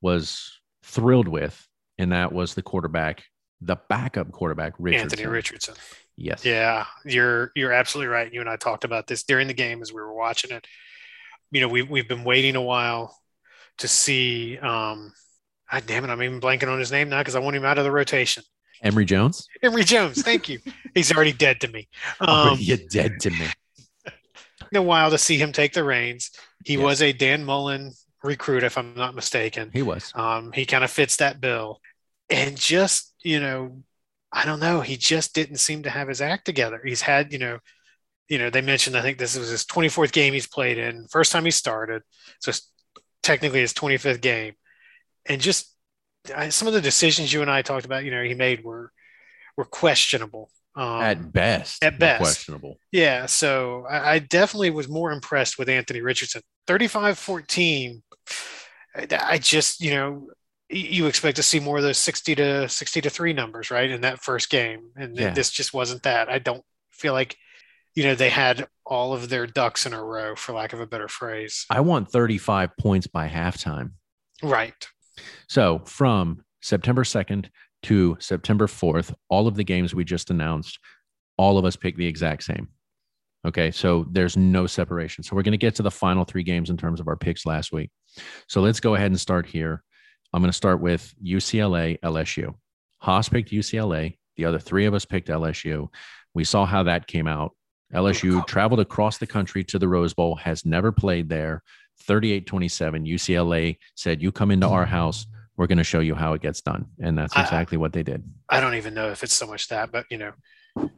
was 0.00 0.61
thrilled 0.85 1.28
with, 1.28 1.66
and 1.99 2.12
that 2.12 2.33
was 2.33 2.54
the 2.54 2.62
quarterback, 2.62 3.25
the 3.61 3.76
backup 3.88 4.30
quarterback, 4.30 4.75
Richardson. 4.78 5.04
anthony 5.07 5.26
richardson 5.26 5.75
Yes. 6.18 6.45
Yeah, 6.45 6.87
you're 7.04 7.52
you're 7.54 7.73
absolutely 7.73 8.09
right. 8.09 8.33
You 8.33 8.40
and 8.40 8.50
I 8.50 8.57
talked 8.57 8.83
about 8.83 9.07
this 9.07 9.23
during 9.23 9.47
the 9.47 9.54
game 9.54 9.80
as 9.80 9.92
we 9.92 10.00
were 10.00 10.12
watching 10.12 10.50
it. 10.50 10.66
You 11.52 11.61
know, 11.61 11.68
we've 11.68 11.88
we've 11.88 12.09
been 12.09 12.25
waiting 12.25 12.57
a 12.57 12.61
while 12.61 13.16
to 13.78 13.88
see. 13.88 14.59
Um, 14.59 15.12
God 15.71 15.85
damn 15.87 16.04
it, 16.04 16.11
I'm 16.11 16.23
even 16.23 16.40
blanking 16.40 16.68
on 16.68 16.80
his 16.80 16.90
name 16.90 17.09
now 17.09 17.21
because 17.21 17.37
I 17.37 17.38
want 17.38 17.54
him 17.54 17.64
out 17.64 17.78
of 17.78 17.85
the 17.85 17.92
rotation. 17.92 18.42
Emory 18.83 19.04
Jones. 19.04 19.47
Emory 19.62 19.85
Jones, 19.85 20.23
thank 20.23 20.49
you. 20.49 20.59
He's 20.95 21.12
already 21.12 21.33
dead 21.33 21.61
to 21.61 21.68
me. 21.68 21.88
Um, 22.21 22.59
you're 22.61 22.78
dead 22.90 23.21
to 23.21 23.30
me. 23.30 23.47
A 24.76 24.82
while 24.82 25.10
to 25.10 25.18
see 25.18 25.38
him 25.38 25.52
take 25.52 25.72
the 25.72 25.84
reins. 25.84 26.30
He 26.64 26.76
was 26.76 27.02
a 27.02 27.12
Dan 27.12 27.44
Mullen 27.44 27.92
recruit, 28.22 28.64
if 28.64 28.76
I'm 28.76 28.94
not 28.94 29.14
mistaken. 29.14 29.70
He 29.72 29.82
was. 29.82 30.12
Um, 30.14 30.52
he 30.52 30.66
kind 30.66 30.84
of 30.84 30.90
fits 30.90 31.16
that 31.16 31.40
bill, 31.40 31.80
and 32.30 32.56
just 32.56 33.14
you 33.22 33.40
know, 33.40 33.82
I 34.32 34.44
don't 34.44 34.60
know. 34.60 34.80
He 34.80 34.96
just 34.96 35.34
didn't 35.34 35.56
seem 35.56 35.84
to 35.84 35.90
have 35.90 36.08
his 36.08 36.20
act 36.20 36.44
together. 36.44 36.80
He's 36.84 37.02
had 37.02 37.32
you 37.32 37.38
know, 37.38 37.58
you 38.28 38.38
know, 38.38 38.50
they 38.50 38.60
mentioned 38.60 38.96
I 38.96 39.02
think 39.02 39.18
this 39.18 39.37
was 39.37 39.48
his 39.48 39.64
24th 39.64 40.12
game 40.12 40.34
he's 40.34 40.46
played 40.46 40.78
in. 40.78 41.06
First 41.08 41.32
time 41.32 41.44
he 41.44 41.50
started, 41.50 42.02
so 42.40 42.50
it's 42.50 42.70
technically 43.22 43.60
his 43.60 43.72
25th 43.72 44.20
game, 44.20 44.54
and 45.26 45.40
just 45.40 45.75
I, 46.34 46.48
some 46.50 46.68
of 46.68 46.75
the 46.75 46.80
decisions 46.80 47.32
you 47.32 47.42
and 47.42 47.50
I 47.50 47.62
talked 47.62 47.87
about, 47.87 48.04
you 48.04 48.10
know, 48.10 48.22
he 48.22 48.34
made 48.34 48.64
were 48.64 48.92
were 49.56 49.64
questionable. 49.64 50.50
Um, 50.76 51.02
At 51.02 51.32
best. 51.32 51.82
at 51.82 51.98
best. 51.98 52.20
Questionable. 52.20 52.76
yeah, 52.92 53.26
so 53.26 53.84
I, 53.90 54.12
I 54.14 54.18
definitely 54.20 54.70
was 54.70 54.88
more 54.88 55.10
impressed 55.10 55.58
with 55.58 55.68
Anthony 55.68 56.00
Richardson. 56.02 56.42
35 56.66 57.18
14. 57.18 58.02
I 58.96 59.38
just, 59.38 59.80
you 59.80 59.90
know, 59.92 60.28
you 60.70 61.06
expect 61.06 61.37
to 61.37 61.42
see 61.42 61.60
more 61.60 61.78
of 61.78 61.82
those 61.82 61.98
60 61.98 62.34
to 62.37 62.68
60 62.68 63.00
to 63.02 63.10
3 63.10 63.32
numbers, 63.32 63.70
right? 63.70 63.90
In 63.90 64.02
that 64.02 64.20
first 64.22 64.50
game. 64.50 64.90
And 64.96 65.16
Yeah. 65.16 65.30
this 65.32 65.50
just 65.50 65.72
wasn't 65.72 66.02
that. 66.02 66.28
I 66.28 66.38
don't 66.38 66.64
feel 66.92 67.12
like, 67.12 67.37
you 67.94 68.04
know, 68.04 68.14
they 68.14 68.30
had 68.30 68.66
all 68.84 69.12
of 69.12 69.28
their 69.28 69.46
ducks 69.46 69.87
in 69.87 69.92
a 69.92 70.02
row, 70.02 70.34
for 70.37 70.52
lack 70.52 70.72
of 70.72 70.80
a 70.80 70.87
better 70.87 71.08
phrase. 71.08 71.64
I 71.70 71.80
want 71.80 72.10
35 72.10 72.76
points 72.76 73.06
by 73.06 73.28
halftime. 73.28 73.92
Right. 74.42 74.87
So 75.48 75.80
from 75.87 76.44
September 76.60 77.04
2nd 77.04 77.46
to 77.85 78.16
September 78.20 78.66
4th, 78.66 79.14
all 79.28 79.47
of 79.47 79.54
the 79.54 79.64
games 79.64 79.94
we 79.94 80.04
just 80.04 80.30
announced, 80.30 80.78
all 81.37 81.58
of 81.58 81.64
us 81.64 81.76
picked 81.76 81.99
the 81.99 82.06
exact 82.06 82.42
same. 82.42 82.68
Okay. 83.47 83.70
So 83.70 84.06
there's 84.11 84.37
no 84.37 84.66
separation. 84.66 85.23
So 85.23 85.37
we're 85.37 85.42
going 85.42 85.52
to 85.52 85.58
get 85.58 85.76
to 85.76 85.82
the 85.82 85.90
final 85.90 86.25
three 86.25 86.42
games 86.42 86.70
in 86.70 86.76
terms 86.76 87.00
of 87.00 87.08
our 87.08 87.16
picks 87.16 87.47
last 87.47 87.73
week. 87.73 87.90
So 88.49 88.61
let's 88.61 88.80
go 88.80 88.94
ahead 88.94 89.11
and 89.11 89.20
start 89.20 89.47
here. 89.47 89.82
I'm 90.32 90.42
going 90.42 90.50
to 90.50 90.56
start 90.56 90.80
with 90.80 91.14
UCLA, 91.25 91.99
LSU. 92.00 92.54
Haas 92.99 93.28
picked 93.28 93.50
UCLA. 93.50 94.18
The 94.37 94.44
other 94.44 94.58
three 94.58 94.87
of 94.87 94.94
us 94.94 95.04
picked 95.04 95.28
LSU. 95.28 95.88
We 96.35 96.44
saw 96.44 96.66
how 96.66 96.82
that 96.85 97.06
came 97.06 97.26
out. 97.26 97.54
LSU 97.94 98.47
traveled 98.47 98.80
across 98.80 99.18
the 99.18 99.26
country 99.26 99.64
to 99.64 99.78
the 99.78 99.88
Rose 99.88 100.12
Bowl, 100.12 100.35
has 100.37 100.66
never 100.66 100.92
played 100.92 101.28
there. 101.28 101.62
38 102.02 102.47
27. 102.47 103.04
UCLA 103.04 103.76
said, 103.94 104.23
You 104.23 104.30
come 104.30 104.50
into 104.50 104.68
our 104.68 104.87
house, 104.87 105.26
we're 105.58 105.66
going 105.66 105.78
to 105.78 105.84
show 105.84 106.00
you 106.00 106.14
how 106.14 106.32
it 106.32 106.40
gets 106.40 106.62
done. 106.62 106.86
And 107.00 107.18
that's 107.18 107.36
I- 107.36 107.42
exactly 107.42 107.76
what 107.76 107.92
they 107.92 108.02
did. 108.02 108.22
I 108.48 108.60
don't 108.60 108.76
even 108.76 108.94
know 108.94 109.10
if 109.10 109.22
it's 109.22 109.34
so 109.34 109.46
much 109.46 109.68
that, 109.68 109.92
but 109.92 110.06
you 110.10 110.16
know, 110.16 110.32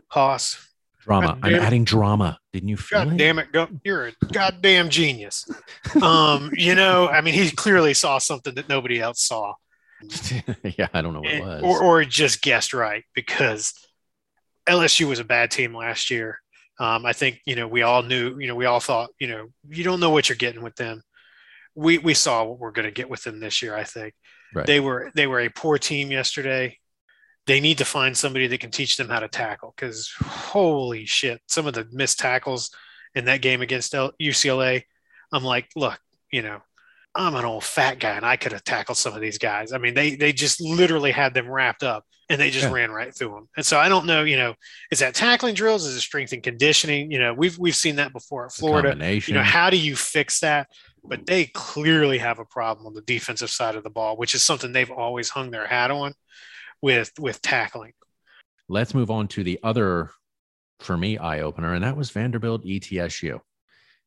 Haas, 0.08 0.64
Drama. 1.00 1.38
I'm 1.42 1.54
it. 1.54 1.62
adding 1.62 1.84
drama. 1.84 2.38
Didn't 2.52 2.68
you 2.68 2.76
feel 2.76 3.04
God 3.04 3.14
it? 3.14 3.16
damn 3.16 3.38
it, 3.38 3.52
go, 3.52 3.66
you're 3.84 4.08
a 4.08 4.12
goddamn 4.32 4.90
genius. 4.90 5.48
Um, 6.02 6.50
you 6.52 6.74
know, 6.74 7.08
I 7.08 7.22
mean, 7.22 7.32
he 7.32 7.50
clearly 7.50 7.94
saw 7.94 8.18
something 8.18 8.54
that 8.54 8.68
nobody 8.68 9.00
else 9.00 9.22
saw. 9.22 9.54
yeah, 10.62 10.88
I 10.92 11.00
don't 11.00 11.14
know 11.14 11.20
what 11.20 11.32
it 11.32 11.42
was. 11.42 11.62
or, 11.62 11.82
or 11.82 12.04
just 12.04 12.42
guessed 12.42 12.74
right 12.74 13.04
because 13.14 13.72
LSU 14.68 15.08
was 15.08 15.18
a 15.18 15.24
bad 15.24 15.50
team 15.50 15.74
last 15.74 16.10
year. 16.10 16.38
Um, 16.78 17.04
I 17.06 17.14
think 17.14 17.40
you 17.46 17.56
know 17.56 17.66
we 17.66 17.82
all 17.82 18.02
knew. 18.02 18.38
You 18.38 18.48
know, 18.48 18.54
we 18.54 18.66
all 18.66 18.80
thought. 18.80 19.10
You 19.18 19.28
know, 19.28 19.46
you 19.68 19.84
don't 19.84 20.00
know 20.00 20.10
what 20.10 20.28
you're 20.28 20.36
getting 20.36 20.62
with 20.62 20.76
them. 20.76 21.02
We 21.74 21.96
we 21.98 22.12
saw 22.12 22.44
what 22.44 22.58
we're 22.58 22.72
going 22.72 22.86
to 22.86 22.92
get 22.92 23.10
with 23.10 23.22
them 23.24 23.40
this 23.40 23.62
year. 23.62 23.74
I 23.74 23.84
think 23.84 24.14
Right. 24.54 24.66
they 24.66 24.80
were 24.80 25.10
they 25.14 25.26
were 25.26 25.40
a 25.40 25.48
poor 25.48 25.78
team 25.78 26.10
yesterday. 26.10 26.76
They 27.46 27.60
need 27.60 27.78
to 27.78 27.84
find 27.84 28.16
somebody 28.16 28.46
that 28.48 28.60
can 28.60 28.70
teach 28.70 28.96
them 28.96 29.08
how 29.08 29.20
to 29.20 29.28
tackle 29.28 29.72
because 29.76 30.10
holy 30.20 31.06
shit, 31.06 31.40
some 31.46 31.66
of 31.66 31.74
the 31.74 31.86
missed 31.90 32.18
tackles 32.18 32.70
in 33.14 33.24
that 33.24 33.42
game 33.42 33.60
against 33.62 33.94
L- 33.94 34.12
UCLA. 34.20 34.82
I'm 35.32 35.44
like, 35.44 35.68
look, 35.74 35.98
you 36.30 36.42
know, 36.42 36.60
I'm 37.14 37.34
an 37.34 37.44
old 37.44 37.64
fat 37.64 37.98
guy 37.98 38.10
and 38.16 38.24
I 38.26 38.36
could 38.36 38.52
have 38.52 38.62
tackled 38.64 38.98
some 38.98 39.14
of 39.14 39.20
these 39.20 39.38
guys. 39.38 39.72
I 39.72 39.78
mean, 39.78 39.94
they 39.94 40.14
they 40.16 40.32
just 40.32 40.60
literally 40.60 41.10
had 41.12 41.34
them 41.34 41.48
wrapped 41.48 41.82
up 41.82 42.04
and 42.28 42.40
they 42.40 42.50
just 42.50 42.66
Yeah. 42.66 42.72
ran 42.72 42.90
right 42.92 43.12
through 43.16 43.30
them. 43.30 43.48
And 43.56 43.66
so 43.66 43.78
I 43.78 43.88
don't 43.88 44.06
know, 44.06 44.22
you 44.22 44.36
know, 44.36 44.54
is 44.92 45.00
that 45.00 45.14
tackling 45.14 45.54
drills? 45.54 45.84
Is 45.86 45.96
it 45.96 46.00
strength 46.00 46.32
and 46.32 46.42
conditioning? 46.42 47.10
You 47.10 47.18
know, 47.18 47.34
we've 47.34 47.58
we've 47.58 47.74
seen 47.74 47.96
that 47.96 48.12
before 48.12 48.46
at 48.46 48.52
Florida. 48.52 48.94
You 49.26 49.34
know, 49.34 49.42
how 49.42 49.70
do 49.70 49.76
you 49.76 49.96
fix 49.96 50.40
that? 50.40 50.68
But 51.02 51.26
they 51.26 51.46
clearly 51.46 52.18
have 52.18 52.38
a 52.38 52.44
problem 52.44 52.86
on 52.86 52.94
the 52.94 53.00
defensive 53.00 53.50
side 53.50 53.74
of 53.74 53.82
the 53.82 53.90
ball, 53.90 54.16
which 54.16 54.34
is 54.34 54.44
something 54.44 54.72
they've 54.72 54.90
always 54.90 55.30
hung 55.30 55.50
their 55.50 55.66
hat 55.66 55.90
on 55.90 56.12
with 56.82 57.12
with 57.18 57.42
tackling. 57.42 57.92
Let's 58.68 58.94
move 58.94 59.10
on 59.10 59.28
to 59.28 59.42
the 59.42 59.58
other, 59.62 60.10
for 60.78 60.96
me, 60.96 61.18
eye 61.18 61.40
opener, 61.40 61.74
and 61.74 61.82
that 61.82 61.96
was 61.96 62.10
Vanderbilt 62.10 62.64
ETSU. 62.64 63.40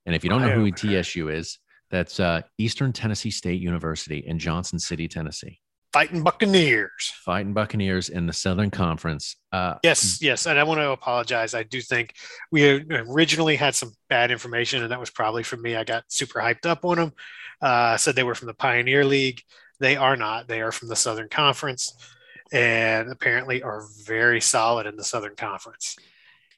And 0.05 0.15
if 0.15 0.23
you 0.23 0.29
don't 0.29 0.41
know 0.41 0.51
who 0.51 0.71
ETSU 0.71 1.33
is, 1.33 1.59
that's 1.89 2.19
uh, 2.19 2.41
Eastern 2.57 2.93
Tennessee 2.93 3.31
State 3.31 3.61
University 3.61 4.19
in 4.25 4.39
Johnson 4.39 4.79
City, 4.79 5.07
Tennessee. 5.07 5.59
Fighting 5.93 6.23
Buccaneers. 6.23 7.13
Fighting 7.23 7.53
Buccaneers 7.53 8.09
in 8.09 8.25
the 8.25 8.33
Southern 8.33 8.71
Conference. 8.71 9.35
Uh, 9.51 9.75
Yes, 9.83 10.19
yes, 10.21 10.47
and 10.47 10.57
I 10.57 10.63
want 10.63 10.79
to 10.79 10.89
apologize. 10.89 11.53
I 11.53 11.61
do 11.61 11.81
think 11.81 12.15
we 12.51 12.83
originally 12.89 13.55
had 13.55 13.75
some 13.75 13.93
bad 14.09 14.31
information, 14.31 14.81
and 14.81 14.91
that 14.91 14.99
was 14.99 15.11
probably 15.11 15.43
from 15.43 15.61
me. 15.61 15.75
I 15.75 15.83
got 15.83 16.05
super 16.07 16.39
hyped 16.39 16.65
up 16.65 16.83
on 16.83 16.97
them. 16.97 17.13
Uh, 17.61 17.95
said 17.97 18.15
they 18.15 18.23
were 18.23 18.33
from 18.35 18.47
the 18.47 18.55
Pioneer 18.55 19.05
League. 19.05 19.43
They 19.79 19.95
are 19.95 20.17
not. 20.17 20.47
They 20.47 20.61
are 20.61 20.71
from 20.71 20.87
the 20.87 20.95
Southern 20.95 21.29
Conference, 21.29 21.93
and 22.51 23.11
apparently 23.11 23.61
are 23.61 23.83
very 24.03 24.41
solid 24.41 24.87
in 24.87 24.95
the 24.95 25.03
Southern 25.03 25.35
Conference. 25.35 25.95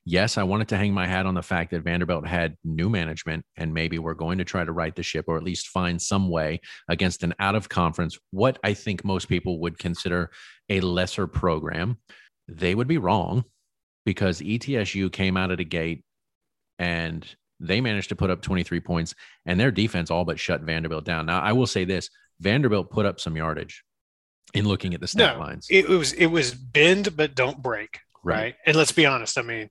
Yes, 0.06 0.38
I 0.38 0.44
wanted 0.44 0.70
to 0.70 0.78
hang 0.78 0.94
my 0.94 1.08
hat 1.08 1.26
on 1.26 1.34
the 1.34 1.42
fact 1.42 1.72
that 1.72 1.84
Vanderbilt 1.84 2.28
had 2.28 2.56
new 2.64 2.90
management 2.90 3.44
and 3.58 3.74
maybe 3.74 4.00
we're 4.00 4.14
going 4.14 4.38
to 4.38 4.46
try 4.46 4.64
to 4.64 4.72
right 4.72 4.96
the 4.96 5.04
ship 5.04 5.26
or 5.28 5.38
at 5.38 5.44
least 5.44 5.70
find 5.70 6.02
some 6.02 6.30
way 6.30 6.62
against 6.88 7.24
an 7.24 7.34
out 7.40 7.56
of 7.56 7.68
conference, 7.68 8.18
what 8.32 8.60
I 8.64 8.74
think 8.76 9.04
most 9.04 9.28
people 9.28 9.60
would 9.62 9.80
consider 9.80 10.32
a 10.70 10.80
lesser 10.80 11.28
program. 11.28 11.98
They 12.48 12.76
would 12.76 12.88
be 12.88 13.00
wrong 13.00 13.46
because 14.06 14.40
ETSU 14.40 15.12
came 15.12 15.36
out 15.36 15.52
of 15.52 15.58
the 15.58 15.66
gate 15.66 16.04
and 16.78 17.26
they 17.60 17.82
managed 17.82 18.10
to 18.10 18.16
put 18.16 18.30
up 18.30 18.42
23 18.42 18.80
points 18.82 19.16
and 19.46 19.60
their 19.60 19.72
defense 19.72 20.12
all 20.12 20.26
but 20.26 20.40
shut 20.40 20.62
Vanderbilt 20.62 21.06
down. 21.06 21.26
Now, 21.26 21.40
I 21.40 21.54
will 21.54 21.68
say 21.68 21.84
this 21.86 22.10
Vanderbilt 22.40 22.92
put 22.92 23.06
up 23.06 23.20
some 23.20 23.36
yardage 23.36 23.84
in 24.54 24.68
looking 24.68 24.94
at 24.94 25.02
the 25.02 25.08
stat 25.08 25.38
No, 25.38 25.44
lines. 25.44 25.68
It 25.70 25.90
was 25.90 26.14
it 26.14 26.28
was 26.28 26.54
bend 26.54 27.16
but 27.16 27.34
don't 27.34 27.62
break, 27.62 28.00
right? 28.24 28.56
And 28.66 28.76
let's 28.76 28.92
be 28.92 29.06
honest. 29.06 29.38
I 29.38 29.42
mean, 29.42 29.70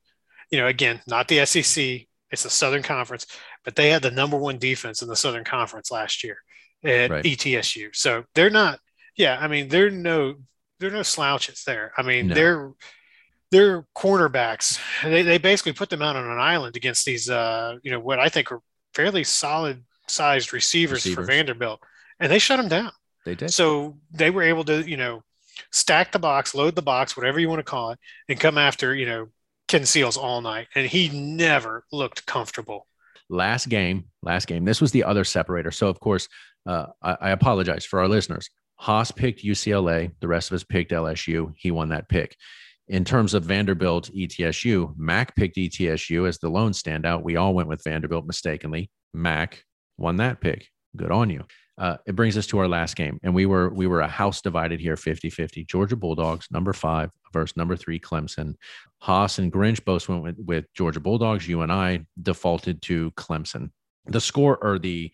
you 0.55 0.61
know, 0.61 0.69
again, 0.69 1.01
not 1.09 1.27
the 1.27 1.45
SEC. 1.45 2.07
It's 2.31 2.45
the 2.45 2.51
Southern 2.51 2.85
Conference, 2.85 3.27
but 3.64 3.75
they 3.75 3.90
had 3.90 4.03
the 4.03 4.11
number 4.12 4.37
one 4.37 4.59
defense 4.59 5.03
in 5.03 5.09
the 5.09 5.17
Southern 5.17 5.43
Conference 5.43 5.90
last 5.90 6.23
year 6.23 6.37
at 6.85 7.11
Right. 7.11 7.25
ETSU. 7.25 7.88
So 7.93 8.25
they're 8.37 8.51
not. 8.51 8.79
Yeah, 9.17 9.37
I 9.40 9.49
mean, 9.49 9.67
they're 9.69 9.90
no 9.90 10.37
they're 10.79 10.93
no 10.93 11.03
slouches 11.03 11.64
there. 11.64 11.93
I 11.99 12.03
mean, 12.03 12.29
No. 12.29 12.35
they're 12.37 12.71
they're 13.51 13.87
cornerbacks. 13.97 14.79
They 15.03 15.23
they 15.23 15.38
basically 15.38 15.73
put 15.73 15.90
them 15.90 16.03
out 16.03 16.14
on 16.14 16.31
an 16.31 16.38
island 16.38 16.77
against 16.77 17.05
these 17.05 17.29
uh 17.29 17.79
you 17.83 17.90
know 17.90 17.99
what 18.01 18.21
I 18.21 18.29
think 18.29 18.53
are 18.53 18.61
fairly 18.95 19.25
solid 19.25 19.85
sized 20.07 20.53
receivers, 20.53 21.05
for 21.12 21.23
Vanderbilt, 21.23 21.81
and 22.21 22.31
they 22.31 22.38
shut 22.38 22.59
them 22.61 22.69
down. 22.69 22.93
They 23.25 23.35
did. 23.35 23.53
So 23.53 23.99
they 24.12 24.31
were 24.31 24.43
able 24.45 24.64
to, 24.64 24.88
you 24.88 24.97
know, 24.99 25.23
stack 25.73 26.12
the 26.12 26.19
box, 26.21 26.55
load 26.55 26.77
the 26.77 26.83
box, 26.83 27.17
whatever 27.17 27.40
you 27.40 27.49
want 27.49 27.59
to 27.61 27.64
call 27.64 27.90
it, 27.93 27.99
and 28.29 28.38
come 28.38 28.57
after, 28.59 28.95
you 28.95 29.07
know, 29.07 29.29
Ken 29.68 29.85
Seals 29.87 30.16
all 30.16 30.40
night. 30.40 30.68
And 30.74 30.87
he 30.87 31.09
never 31.09 31.85
looked 31.92 32.27
comfortable. 32.27 32.87
last 33.31 33.68
game, 33.68 34.05
last 34.22 34.46
game. 34.46 34.64
This 34.64 34.81
was 34.81 34.92
the 34.92 35.05
other 35.05 35.24
separator. 35.24 35.70
So, 35.70 35.88
of 35.88 35.98
course, 36.00 36.29
uh, 36.66 36.87
I, 37.03 37.16
I 37.20 37.31
apologize 37.31 37.85
for 37.85 38.00
our 38.00 38.09
listeners. 38.09 38.48
Haas 38.77 39.11
picked 39.11 39.42
UCLA. 39.44 40.12
The 40.20 40.29
rest 40.29 40.50
of 40.50 40.57
us 40.57 40.64
picked 40.64 40.92
LSU. 40.92 41.53
He 41.57 41.70
won 41.70 41.88
that 41.90 42.09
pick. 42.09 42.37
In 42.88 43.05
terms 43.05 43.33
of 43.33 43.44
Vanderbilt, 43.44 44.11
ETSU, 44.14 44.94
Mac 44.96 45.35
picked 45.37 45.57
ETSU 45.57 46.29
as 46.29 46.38
the 46.38 46.50
lone 46.50 46.72
standout. 46.72 47.22
We 47.22 47.37
all 47.37 47.55
went 47.55 47.68
with 47.68 47.83
Vanderbilt 47.83 48.27
mistakenly. 48.27 48.90
Mac 49.14 49.64
won 49.96 50.16
that 50.18 50.40
pick. 50.40 50.68
Good 50.94 51.11
on 51.11 51.31
you. 51.31 51.44
Uh, 51.77 51.97
it 52.07 52.15
brings 52.15 52.39
us 52.39 52.47
to 52.47 52.59
our 52.59 52.69
last 52.69 52.95
game, 52.95 53.19
and 53.23 53.35
we 53.35 53.47
were 53.47 53.69
we 53.71 53.87
were 53.87 54.01
a 54.01 54.09
house 54.09 54.41
divided 54.41 54.79
here 54.81 54.95
50-50. 54.95 55.67
Georgia 55.67 55.97
Bulldogs, 55.97 56.47
number 56.51 56.73
five 56.73 57.11
versus 57.33 57.57
number 57.57 57.77
three 57.77 57.99
Clemson. 57.99 58.55
Haas 59.01 59.39
and 59.39 59.53
Grinch 59.53 59.85
both 59.85 60.09
went 60.09 60.23
with, 60.23 60.39
with 60.39 60.65
Georgia 60.75 61.01
Bulldogs. 61.01 61.49
You 61.49 61.63
and 61.63 61.73
I 61.73 62.07
defaulted 62.23 62.81
to 62.83 63.11
Clemson. 63.13 63.71
The 64.07 64.21
score 64.21 64.57
or 64.63 64.79
the 64.79 65.11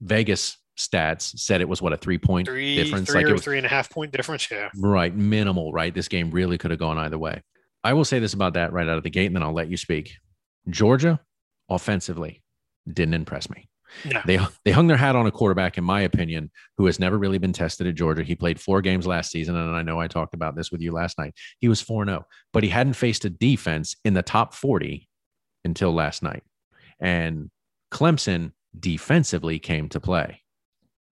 Vegas 0.00 0.58
stats 0.78 1.38
said 1.38 1.60
it 1.60 1.68
was 1.68 1.80
what 1.82 1.92
a 1.92 1.96
three 1.96 2.18
point 2.18 2.46
Three, 2.46 2.76
difference. 2.76 3.10
three 3.10 3.22
like 3.22 3.30
or 3.30 3.32
was 3.32 3.42
three 3.42 3.56
and 3.56 3.66
a 3.66 3.68
half 3.68 3.90
point 3.90 4.12
difference. 4.12 4.48
Yeah. 4.50 4.68
right, 4.76 5.14
minimal. 5.14 5.72
Right, 5.72 5.92
this 5.92 6.08
game 6.08 6.30
really 6.30 6.58
could 6.58 6.70
have 6.70 6.80
gone 6.80 6.98
either 6.98 7.18
way. 7.18 7.42
I 7.82 7.94
will 7.94 8.04
say 8.04 8.18
this 8.18 8.34
about 8.34 8.54
that 8.54 8.72
right 8.72 8.88
out 8.88 8.96
of 8.98 9.02
the 9.04 9.10
gate, 9.10 9.26
and 9.26 9.36
then 9.36 9.42
I'll 9.42 9.52
let 9.52 9.68
you 9.70 9.76
speak. 9.76 10.12
Georgia, 10.68 11.20
offensively, 11.68 12.42
didn't 12.92 13.14
impress 13.14 13.48
me. 13.48 13.68
No. 14.04 14.20
They 14.26 14.38
they 14.64 14.72
hung 14.72 14.86
their 14.86 14.96
hat 14.96 15.16
on 15.16 15.26
a 15.26 15.30
quarterback, 15.30 15.78
in 15.78 15.84
my 15.84 16.00
opinion, 16.02 16.50
who 16.76 16.86
has 16.86 16.98
never 16.98 17.16
really 17.18 17.38
been 17.38 17.52
tested 17.52 17.86
at 17.86 17.94
Georgia. 17.94 18.22
He 18.22 18.34
played 18.34 18.60
four 18.60 18.80
games 18.82 19.06
last 19.06 19.30
season, 19.30 19.56
and 19.56 19.74
I 19.76 19.82
know 19.82 20.00
I 20.00 20.08
talked 20.08 20.34
about 20.34 20.56
this 20.56 20.70
with 20.72 20.80
you 20.80 20.92
last 20.92 21.18
night. 21.18 21.34
He 21.60 21.68
was 21.68 21.80
4 21.80 22.04
0, 22.04 22.24
but 22.52 22.62
he 22.62 22.68
hadn't 22.68 22.94
faced 22.94 23.24
a 23.24 23.30
defense 23.30 23.96
in 24.04 24.14
the 24.14 24.22
top 24.22 24.54
40 24.54 25.08
until 25.64 25.92
last 25.92 26.22
night. 26.22 26.42
And 27.00 27.50
Clemson 27.92 28.52
defensively 28.78 29.58
came 29.58 29.88
to 29.90 30.00
play. 30.00 30.42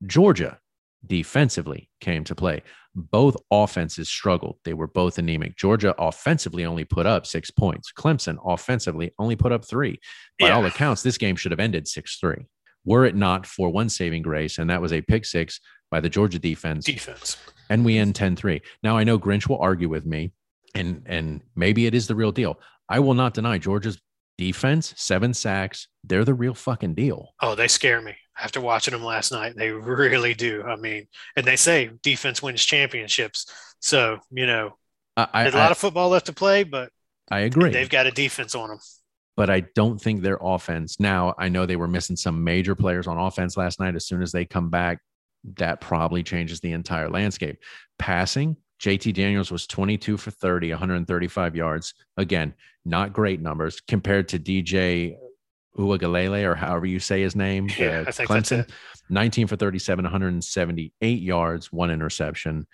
Georgia 0.07 0.59
defensively 1.07 1.89
came 2.01 2.25
to 2.25 2.35
play. 2.35 2.63
Both 2.95 3.37
offenses 3.51 4.09
struggled. 4.09 4.59
They 4.65 4.73
were 4.75 4.87
both 4.87 5.19
anemic. 5.19 5.57
Georgia 5.57 5.95
offensively 5.99 6.65
only 6.65 6.85
put 6.85 7.07
up 7.07 7.27
six 7.27 7.51
points. 7.51 7.93
Clemson 7.93 8.39
offensively 8.45 9.13
only 9.19 9.37
put 9.37 9.53
up 9.53 9.65
three. 9.65 9.99
By 10.39 10.47
Yeah. 10.49 10.55
all 10.57 10.65
accounts, 10.67 11.03
this 11.03 11.19
game 11.19 11.37
should 11.37 11.51
have 11.53 11.61
ended 11.61 11.89
6 11.89 12.19
3. 12.19 12.47
Were 12.85 13.05
it 13.05 13.15
not 13.15 13.47
for 13.47 13.71
one 13.71 13.89
saving 13.89 14.23
grace, 14.23 14.59
and 14.59 14.69
that 14.71 14.83
was 14.83 14.93
a 14.93 15.03
pick 15.03 15.25
six 15.25 15.61
by 15.91 16.01
the 16.01 16.09
Georgia 16.09 16.39
defense, 16.39 16.85
Defense. 16.87 17.37
and 17.71 17.85
we 17.85 17.99
end 17.99 18.15
10 18.15 18.37
3. 18.37 18.61
Now, 18.83 18.97
I 18.97 19.05
know 19.05 19.19
Grinch 19.19 19.49
will 19.49 19.59
argue 19.59 19.89
with 19.89 20.05
me, 20.05 20.33
and, 20.75 21.03
and 21.07 21.41
maybe 21.55 21.87
it 21.87 21.95
is 21.95 22.07
the 22.07 22.15
real 22.15 22.33
deal. 22.33 22.59
I 22.89 22.99
will 23.01 23.15
not 23.15 23.35
deny 23.35 23.59
Georgia's 23.59 24.01
defense, 24.37 24.93
seven 24.97 25.33
sacks, 25.33 25.89
they're 26.03 26.25
the 26.25 26.35
real 26.35 26.55
fucking 26.55 26.95
deal. 26.95 27.35
Oh, 27.41 27.55
they 27.55 27.69
scare 27.69 28.01
me. 28.01 28.17
After 28.39 28.61
watching 28.61 28.93
them 28.93 29.05
last 29.05 29.31
night, 29.31 29.55
they 29.57 29.71
really 29.71 30.35
do. 30.35 30.65
I 30.65 30.77
mean, 30.77 31.07
and 31.37 31.47
they 31.47 31.57
say 31.57 31.91
defense 32.03 32.43
wins 32.43 32.65
championships. 32.65 33.47
So, 33.79 34.19
you 34.31 34.47
know, 34.47 34.77
I, 35.17 35.29
I, 35.33 35.45
a 35.45 35.51
lot 35.53 35.71
of 35.71 35.79
football 35.79 36.09
left 36.09 36.27
to 36.27 36.33
play, 36.33 36.65
but 36.65 36.91
I 37.31 37.41
agree. 37.41 37.71
they've 37.71 37.89
got 37.89 38.07
a 38.07 38.11
defense 38.11 38.57
on 38.57 38.71
them. 38.71 38.79
But 39.37 39.51
I 39.51 39.61
don't 39.75 40.01
think 40.01 40.23
their 40.23 40.39
offense. 40.41 41.01
Now, 41.01 41.35
I 41.39 41.49
know 41.49 41.67
they 41.67 41.77
were 41.77 41.89
missing 41.89 42.17
some 42.17 42.45
major 42.45 42.75
players 42.75 43.07
on 43.07 43.19
offense 43.19 43.57
last 43.57 43.81
night. 43.81 43.97
As 43.97 44.07
soon 44.07 44.23
as 44.23 44.31
they 44.31 44.45
come 44.45 44.71
back, 44.71 44.99
that 45.57 45.81
probably 45.81 46.23
changes 46.23 46.61
the 46.61 46.73
entire 46.73 47.11
landscape. 47.11 47.59
Passing, 47.99 48.57
JT 48.81 49.13
Daniels 49.15 49.51
was 49.51 49.67
22 49.67 50.17
for 50.17 50.31
30, 50.31 50.71
135 50.71 51.57
yards. 51.57 51.95
Again, 52.17 52.55
not 52.85 53.13
great 53.13 53.41
numbers 53.41 53.81
compared 53.81 54.29
to 54.29 54.39
DJ 54.39 55.17
Uiagalelei 55.77 56.45
or 56.45 56.55
however 56.55 56.87
you 56.87 57.01
say 57.01 57.23
his 57.23 57.35
name. 57.35 57.69
Yeah, 57.79 58.01
uh, 58.01 58.05
I 58.09 58.11
think 58.13 58.29
that's 58.29 58.53
it. 58.53 58.71
19 59.11 59.49
for 59.49 59.57
37, 59.57 60.05
178 60.05 61.23
yards, 61.23 61.73
one 61.73 61.91
interception. 61.91 62.67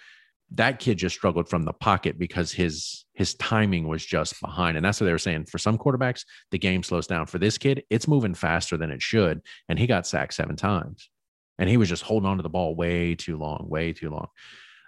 that 0.53 0.79
kid 0.79 0.99
just 0.99 1.16
struggled 1.16 1.49
from 1.49 1.64
the 1.64 1.73
pocket 1.73 2.18
because 2.18 2.53
his 2.53 3.05
his 3.21 3.35
timing 3.35 3.87
was 3.87 4.03
just 4.03 4.41
behind. 4.41 4.79
And 4.79 4.87
that's 4.87 4.99
what 4.99 5.05
they 5.05 5.13
were 5.13 5.19
saying. 5.19 5.45
For 5.45 5.59
some 5.59 5.77
quarterbacks, 5.77 6.25
the 6.53 6.59
game 6.59 6.83
slows 6.83 7.07
down. 7.07 7.27
For 7.27 7.39
this 7.39 7.59
kid, 7.59 7.85
it's 7.91 8.09
moving 8.09 8.33
faster 8.33 8.79
than 8.79 8.91
it 8.91 9.03
should. 9.03 9.43
And 9.69 9.79
he 9.79 9.87
got 9.87 10.07
sacked 10.07 10.33
seven 10.33 10.57
times. 10.57 11.11
And 11.59 11.69
he 11.69 11.77
was 11.77 11.91
just 11.91 12.03
holding 12.03 12.27
on 12.27 12.39
to 12.39 12.43
the 12.43 12.49
ball 12.49 12.75
way 12.75 13.15
too 13.15 13.37
long, 13.37 13.67
way 13.69 13.93
too 13.93 14.09
long. 14.09 14.29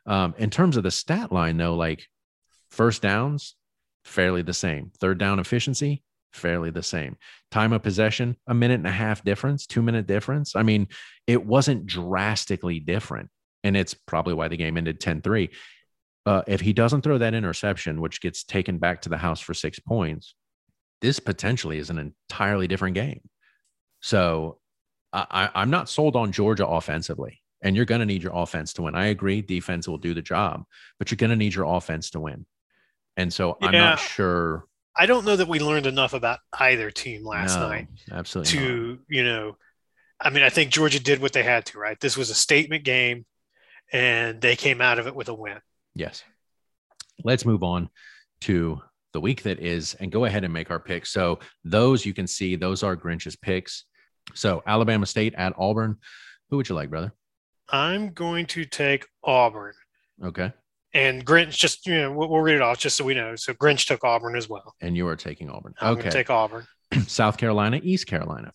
Um, 0.07 0.35
in 0.39 0.49
terms 0.49 0.79
of 0.79 0.83
the 0.83 0.91
stat 0.91 1.31
line, 1.31 1.59
though, 1.59 1.75
like 1.75 2.07
first 2.71 3.03
downs, 3.03 3.55
fairly 4.07 4.41
the 4.41 4.55
same. 4.55 4.93
Third 4.99 5.19
down 5.19 5.39
efficiency, 5.39 6.03
fairly 6.33 6.71
the 6.71 6.83
same. 6.83 7.19
Time 7.51 7.75
of 7.75 7.83
possession, 7.83 8.39
a 8.47 8.55
minute 8.55 8.77
and 8.77 8.87
a 8.87 8.91
half 8.91 9.23
difference, 9.23 9.67
two 9.67 9.83
minute 9.83 10.07
difference. 10.07 10.57
I 10.57 10.63
mean, 10.63 10.89
it 11.27 11.45
wasn't 11.45 11.85
drastically 11.85 12.81
different. 12.81 13.29
And 13.63 13.77
it's 13.77 13.93
probably 13.93 14.33
why 14.33 14.49
the 14.49 14.57
game 14.57 14.79
ended 14.79 15.01
10 15.01 15.21
3. 15.21 15.51
Uh, 16.25 16.43
if 16.47 16.61
he 16.61 16.73
doesn't 16.73 17.03
throw 17.03 17.19
that 17.19 17.35
interception, 17.35 18.01
which 18.01 18.21
gets 18.21 18.45
taken 18.45 18.79
back 18.79 19.03
to 19.03 19.09
the 19.09 19.19
house 19.19 19.41
for 19.41 19.55
six 19.55 19.79
points, 19.79 20.35
this 21.01 21.19
potentially 21.19 21.79
is 21.79 21.91
an 21.91 21.99
entirely 21.99 22.69
different 22.69 22.95
game. 22.95 23.21
So 24.01 24.59
I, 25.13 25.51
I'm 25.55 25.71
not 25.71 25.89
sold 25.89 26.17
on 26.17 26.33
Georgia 26.33 26.67
offensively. 26.67 27.41
And 27.65 27.77
you're 27.77 27.85
going 27.85 28.01
to 28.01 28.07
need 28.07 28.25
your 28.25 28.33
offense 28.35 28.73
to 28.73 28.83
win. 28.83 28.97
I 28.97 29.07
agree, 29.07 29.41
defense 29.41 29.87
will 29.87 29.99
do 29.99 30.15
the 30.15 30.23
job, 30.23 30.65
but 30.99 31.11
you're 31.11 31.17
going 31.17 31.31
to 31.31 31.37
need 31.37 31.55
your 31.55 31.77
offense 31.77 32.11
to 32.11 32.19
win. 32.19 32.45
And 33.17 33.33
so 33.33 33.57
I'm 33.63 33.73
not 33.73 34.01
sure. 34.01 34.65
I 34.97 35.07
don't 35.07 35.25
know 35.25 35.37
that 35.37 35.47
we 35.47 35.61
learned 35.61 35.87
enough 35.87 36.13
about 36.13 36.41
either 36.59 36.91
team 36.91 37.25
last 37.25 37.61
No, 37.61 37.69
night 37.69 37.87
Absolutely. 38.11 38.59
not. 38.59 38.67
to, 38.67 38.99
you 39.09 39.23
know, 39.23 39.57
I 40.21 40.31
mean, 40.31 40.43
I 40.43 40.49
think 40.49 40.73
Georgia 40.73 40.99
did 41.01 41.23
what 41.23 41.33
they 41.33 41.45
had 41.45 41.67
to, 41.67 41.79
right? 41.79 41.99
This 42.01 42.17
was 42.17 42.31
a 42.31 42.35
statement 42.35 42.83
game 42.85 43.27
and 43.93 44.41
they 44.41 44.57
came 44.57 44.81
out 44.81 44.99
of 44.99 45.07
it 45.07 45.15
with 45.15 45.29
a 45.29 45.35
win. 45.35 45.59
Yes. 45.95 46.23
Let's 47.25 47.45
move 47.45 47.63
on 47.63 47.89
to 48.43 48.81
the 49.13 49.21
week 49.21 49.43
that 49.43 49.61
is 49.61 49.95
and 49.95 50.11
go 50.11 50.25
ahead 50.25 50.45
and 50.45 50.53
make 50.53 50.71
our 50.71 50.81
picks. 50.81 51.11
So 51.13 51.39
those 51.65 52.05
you 52.07 52.15
can 52.15 52.27
see, 52.27 52.57
those 52.57 52.83
are 52.83 52.97
Grinch's 52.97 53.37
picks. 53.37 53.85
So 54.35 54.63
Alabama 54.67 55.07
State 55.07 55.35
at 55.37 55.53
Auburn. 55.59 55.97
Who 56.51 56.57
would 56.57 56.69
you 56.69 56.75
like, 56.75 56.91
brother? 56.91 57.13
I'm 57.71 58.11
going 58.13 58.47
to 58.47 58.65
take 58.65 59.07
Auburn 59.25 59.75
Okay. 60.25 60.53
and 60.95 61.25
Grinch. 61.25 61.51
Just 61.57 61.87
you 61.87 61.95
know, 61.95 62.13
we'll, 62.13 62.29
we'll 62.29 62.41
read 62.41 62.57
it 62.57 62.63
off 62.63 62.79
just 62.79 62.97
so 62.97 63.05
we 63.05 63.15
know. 63.15 63.37
So 63.37 63.53
Grinch 63.55 63.87
took 63.87 64.03
Auburn 64.05 64.37
as 64.37 64.49
well. 64.49 64.75
And 64.81 64.97
you 64.97 65.07
are 65.09 65.17
taking 65.17 65.51
Auburn. 65.51 65.75
I'm 65.81 65.99
okay. 65.99 66.11
take 66.11 66.31
Auburn. 66.31 66.67
South 67.07 67.37
Carolina, 67.39 67.81
East 67.83 68.07
Carolina. 68.07 68.53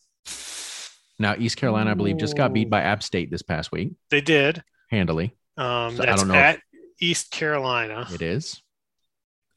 Now, 1.19 1.36
East 1.38 1.58
Carolina, 1.58 1.91
I 1.91 1.93
believe, 1.95 2.17
just 2.17 2.38
got 2.38 2.54
beat 2.54 2.69
by 2.69 2.82
App 2.82 3.02
State 3.02 3.32
this 3.32 3.41
past 3.41 3.71
week, 3.71 3.93
They 4.12 4.21
did. 4.21 4.63
handily. 4.91 5.36
Um, 5.58 5.95
So 5.95 6.04
I 6.04 6.06
that's 6.06 6.21
don't 6.21 6.28
know 6.28 6.36
at 6.36 6.60
East 6.99 7.31
Carolina. 7.31 8.07
It 8.12 8.21
is. 8.21 8.62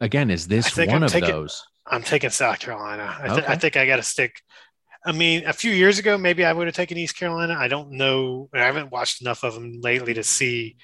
Again, 0.00 0.30
is 0.30 0.48
this 0.48 0.76
one 0.76 0.88
I'm 0.90 1.02
of 1.04 1.10
taking- 1.12 1.30
those? 1.30 1.62
I'm 1.86 2.02
taking 2.02 2.30
South 2.30 2.60
Carolina. 2.60 3.16
I, 3.20 3.26
th- 3.28 3.38
Okay. 3.40 3.46
I 3.52 3.56
think 3.56 3.76
I 3.76 3.86
got 3.86 3.96
to 3.96 4.02
stick. 4.02 4.40
I 5.04 5.12
mean, 5.12 5.44
a 5.46 5.52
few 5.52 5.72
years 5.72 5.98
ago, 5.98 6.16
maybe 6.18 6.44
I 6.44 6.52
would 6.52 6.66
have 6.68 6.76
taken 6.76 6.96
East 6.98 7.16
Carolina. 7.16 7.56
I 7.58 7.68
don't 7.68 7.92
know. 7.92 8.48
I 8.54 8.58
haven't 8.60 8.92
watched 8.92 9.22
enough 9.22 9.42
of 9.44 9.54
them 9.54 9.80
lately 9.80 10.14
to 10.14 10.22
see, 10.22 10.76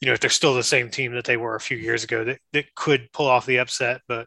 you 0.00 0.06
know, 0.06 0.12
if 0.14 0.20
they're 0.20 0.30
still 0.30 0.54
the 0.54 0.62
same 0.62 0.90
team 0.90 1.12
that 1.14 1.24
they 1.24 1.36
were 1.36 1.54
a 1.54 1.60
few 1.60 1.76
years 1.76 2.02
ago 2.04 2.24
that, 2.24 2.40
that 2.52 2.74
could 2.74 3.12
pull 3.12 3.26
off 3.26 3.46
the 3.46 3.58
upset. 3.58 4.00
But 4.08 4.26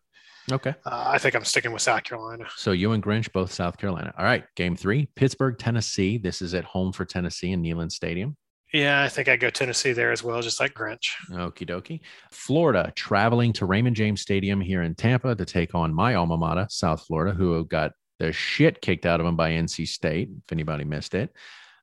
Okay. 0.51 0.75
uh, 0.85 1.03
I 1.07 1.17
think 1.17 1.35
I'm 1.35 1.45
sticking 1.45 1.71
with 1.71 1.81
South 1.81 2.03
Carolina. 2.03 2.45
So 2.55 2.71
you 2.73 2.91
and 2.91 3.03
Grinch 3.03 3.31
both 3.33 3.51
South 3.51 3.77
Carolina. 3.77 4.13
All 4.17 4.23
right. 4.25 4.43
Game 4.55 4.75
three, 4.75 5.07
Pittsburgh, 5.15 5.57
Tennessee. 5.57 6.17
This 6.19 6.41
is 6.41 6.53
at 6.53 6.63
home 6.65 6.93
for 6.93 7.05
Tennessee 7.05 7.51
in 7.51 7.61
Neyland 7.63 7.91
Stadium. 7.91 8.37
Yeah, 8.73 9.03
I 9.03 9.07
think 9.09 9.27
I 9.29 9.35
go 9.35 9.51
Tennessee 9.51 9.91
there 9.91 10.11
as 10.11 10.23
well, 10.23 10.41
just 10.41 10.59
like 10.59 10.73
Grinch. 10.73 11.11
Okie 11.31 11.67
dokie. 11.69 12.01
Florida 12.31 12.91
traveling 12.95 13.53
to 13.53 13.67
Raymond 13.67 13.95
James 13.95 14.21
Stadium 14.21 14.59
here 14.59 14.81
in 14.81 14.95
Tampa 14.95 15.35
to 15.35 15.45
take 15.45 15.75
on 15.75 15.93
my 15.93 16.15
alma 16.15 16.37
mater, 16.37 16.65
South 16.69 17.05
Florida, 17.05 17.33
who 17.35 17.63
got 17.65 17.91
the 18.17 18.33
shit 18.33 18.81
kicked 18.81 19.05
out 19.05 19.19
of 19.19 19.27
them 19.27 19.35
by 19.35 19.51
NC 19.51 19.87
State. 19.87 20.29
If 20.43 20.51
anybody 20.51 20.85
missed 20.85 21.13
it, 21.13 21.31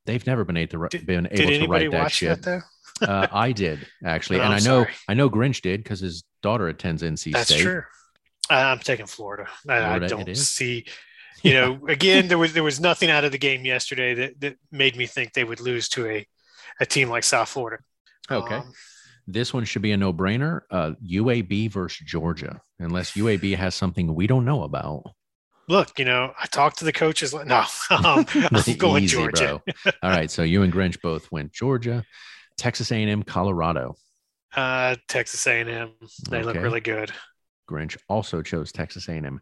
they've 0.04 0.26
never 0.26 0.44
been 0.44 0.56
able 0.56 0.88
to, 0.88 0.98
Did- 0.98 1.06
been 1.06 1.28
able 1.30 1.66
to 1.66 1.68
write 1.68 1.90
that 1.92 2.02
watch 2.02 2.12
shit. 2.14 2.42
that 2.42 2.62
uh, 3.02 3.28
I 3.30 3.52
did 3.52 3.86
actually, 4.04 4.40
Oh, 4.40 4.44
and 4.44 4.52
I 4.54 4.58
know 4.58 4.82
sorry. 4.82 4.94
I 5.08 5.14
know 5.14 5.30
Grinch 5.30 5.62
did 5.62 5.84
because 5.84 6.00
his 6.00 6.24
daughter 6.42 6.66
attends 6.66 7.02
NC 7.02 7.32
That's 7.32 7.46
State. 7.50 7.54
That's 7.54 7.62
true. 7.62 7.82
I'm 8.50 8.80
taking 8.80 9.06
Florida. 9.06 9.48
I, 9.68 9.94
I 9.94 9.98
don't 10.00 10.36
see, 10.36 10.86
you 11.44 11.52
know, 11.54 11.86
again, 11.86 12.26
there 12.26 12.36
was 12.36 12.52
there 12.52 12.64
was 12.64 12.80
nothing 12.80 13.10
out 13.10 13.22
of 13.22 13.30
the 13.30 13.38
game 13.38 13.64
yesterday 13.64 14.14
that, 14.14 14.40
that 14.40 14.56
made 14.72 14.96
me 14.96 15.06
think 15.06 15.32
they 15.34 15.44
would 15.44 15.60
lose 15.60 15.88
to 15.90 16.06
a, 16.06 16.26
a 16.78 16.86
team 16.86 17.08
like 17.08 17.24
South 17.24 17.48
Florida. 17.48 17.82
Okay. 18.30 18.56
Um, 18.56 18.72
This 19.26 19.52
one 19.54 19.64
should 19.64 19.82
be 19.82 19.92
a 19.92 19.96
no 19.96 20.12
brainer. 20.12 20.62
Uh, 20.70 20.92
UAB 21.06 21.70
versus 21.70 22.04
Georgia, 22.06 22.60
unless 22.78 23.12
UAB 23.12 23.56
has 23.56 23.74
something 23.74 24.14
we 24.14 24.26
don't 24.26 24.44
know 24.44 24.62
about. 24.64 25.04
look, 25.68 25.98
you 25.98 26.04
know, 26.04 26.32
I 26.40 26.46
talked 26.46 26.78
to 26.80 26.84
the 26.84 26.92
coaches. 26.92 27.32
No, 27.32 27.64
um, 27.90 28.26
I'm 28.34 28.76
going 28.78 29.04
Easy, 29.04 29.16
Georgia. 29.16 29.60
All 30.02 30.10
right, 30.10 30.30
so 30.30 30.42
you 30.42 30.62
and 30.62 30.72
Grinch 30.72 31.00
both 31.00 31.30
went 31.30 31.52
Georgia, 31.52 32.04
Texas 32.58 32.90
A&M, 32.90 33.22
Colorado. 33.22 33.94
Uh, 34.56 34.96
Texas 35.06 35.46
A&M. 35.46 35.90
They 36.28 36.42
look 36.42 36.56
really 36.56 36.80
good. 36.80 37.12
Grinch 37.70 37.96
also 38.08 38.42
chose 38.42 38.72
Texas 38.72 39.08
A&M. 39.08 39.40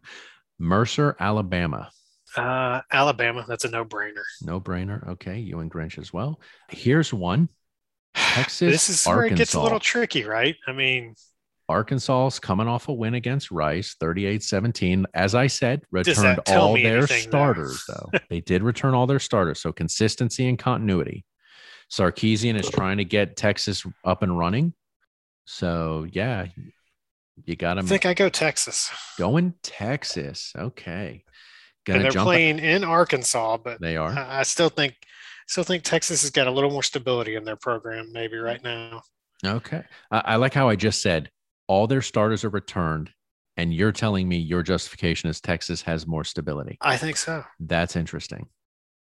Mercer, 0.59 1.15
Alabama. 1.19 1.89
Uh, 2.35 2.81
Alabama. 2.91 3.45
That's 3.47 3.65
a 3.65 3.69
no-brainer. 3.69 4.23
No 4.41 4.59
brainer. 4.59 5.07
Okay, 5.09 5.39
you 5.39 5.59
and 5.59 5.71
Grinch 5.71 5.97
as 5.97 6.13
well. 6.13 6.39
Here's 6.69 7.13
one. 7.13 7.49
Texas, 8.15 8.71
this 8.71 8.89
is 8.89 9.05
where 9.05 9.25
it 9.25 9.35
gets 9.35 9.53
a 9.53 9.61
little 9.61 9.79
tricky, 9.79 10.23
right? 10.23 10.55
I 10.67 10.71
mean, 10.71 11.15
Arkansas's 11.69 12.39
coming 12.39 12.67
off 12.67 12.87
a 12.87 12.93
win 12.93 13.13
against 13.13 13.51
Rice, 13.51 13.95
38-17. 14.01 15.05
As 15.13 15.35
I 15.35 15.47
said, 15.47 15.83
returned 15.91 16.39
all 16.47 16.73
their 16.73 17.05
starters, 17.07 17.83
though. 17.87 18.09
They 18.29 18.41
did 18.41 18.63
return 18.63 18.93
all 18.93 19.07
their 19.07 19.19
starters. 19.19 19.59
So 19.59 19.71
consistency 19.71 20.49
and 20.49 20.57
continuity. 20.57 21.25
Sarkisian 21.91 22.59
is 22.59 22.69
trying 22.69 22.97
to 22.97 23.05
get 23.05 23.35
Texas 23.37 23.85
up 24.03 24.23
and 24.23 24.37
running. 24.37 24.73
So 25.45 26.05
yeah, 26.11 26.47
you 27.45 27.55
got 27.55 27.77
I 27.77 27.81
him 27.81 27.87
think 27.87 28.05
I 28.05 28.13
go 28.13 28.29
Texas. 28.29 28.91
going 29.17 29.53
Texas. 29.63 30.53
Okay. 30.55 31.23
And 31.95 32.03
they're 32.03 32.23
playing 32.23 32.59
in 32.59 32.83
Arkansas, 32.83 33.57
but 33.57 33.81
They 33.81 33.97
are. 33.97 34.11
I 34.11 34.39
I 34.39 34.43
still 34.43 34.69
think 34.69 34.95
still 35.47 35.63
think 35.63 35.83
Texas 35.83 36.21
has 36.21 36.31
got 36.31 36.47
a 36.47 36.51
little 36.51 36.69
more 36.69 36.83
stability 36.83 37.35
in 37.35 37.43
their 37.43 37.55
program 37.55 38.11
maybe 38.13 38.37
right 38.37 38.63
now. 38.63 39.01
Okay. 39.45 39.83
I, 40.11 40.19
I 40.19 40.35
like 40.35 40.53
how 40.53 40.69
I 40.69 40.75
just 40.75 41.01
said 41.01 41.31
all 41.67 41.87
their 41.87 42.01
starters 42.01 42.43
are 42.43 42.49
returned, 42.49 43.11
and 43.57 43.73
you're 43.73 43.91
telling 43.91 44.27
me 44.27 44.37
your 44.37 44.63
justification 44.63 45.29
is 45.29 45.39
Texas 45.41 45.81
has 45.83 46.05
more 46.07 46.23
stability. 46.23 46.77
I 46.81 46.97
think 46.97 47.17
so. 47.17 47.43
That's 47.59 47.95
interesting. 47.95 48.47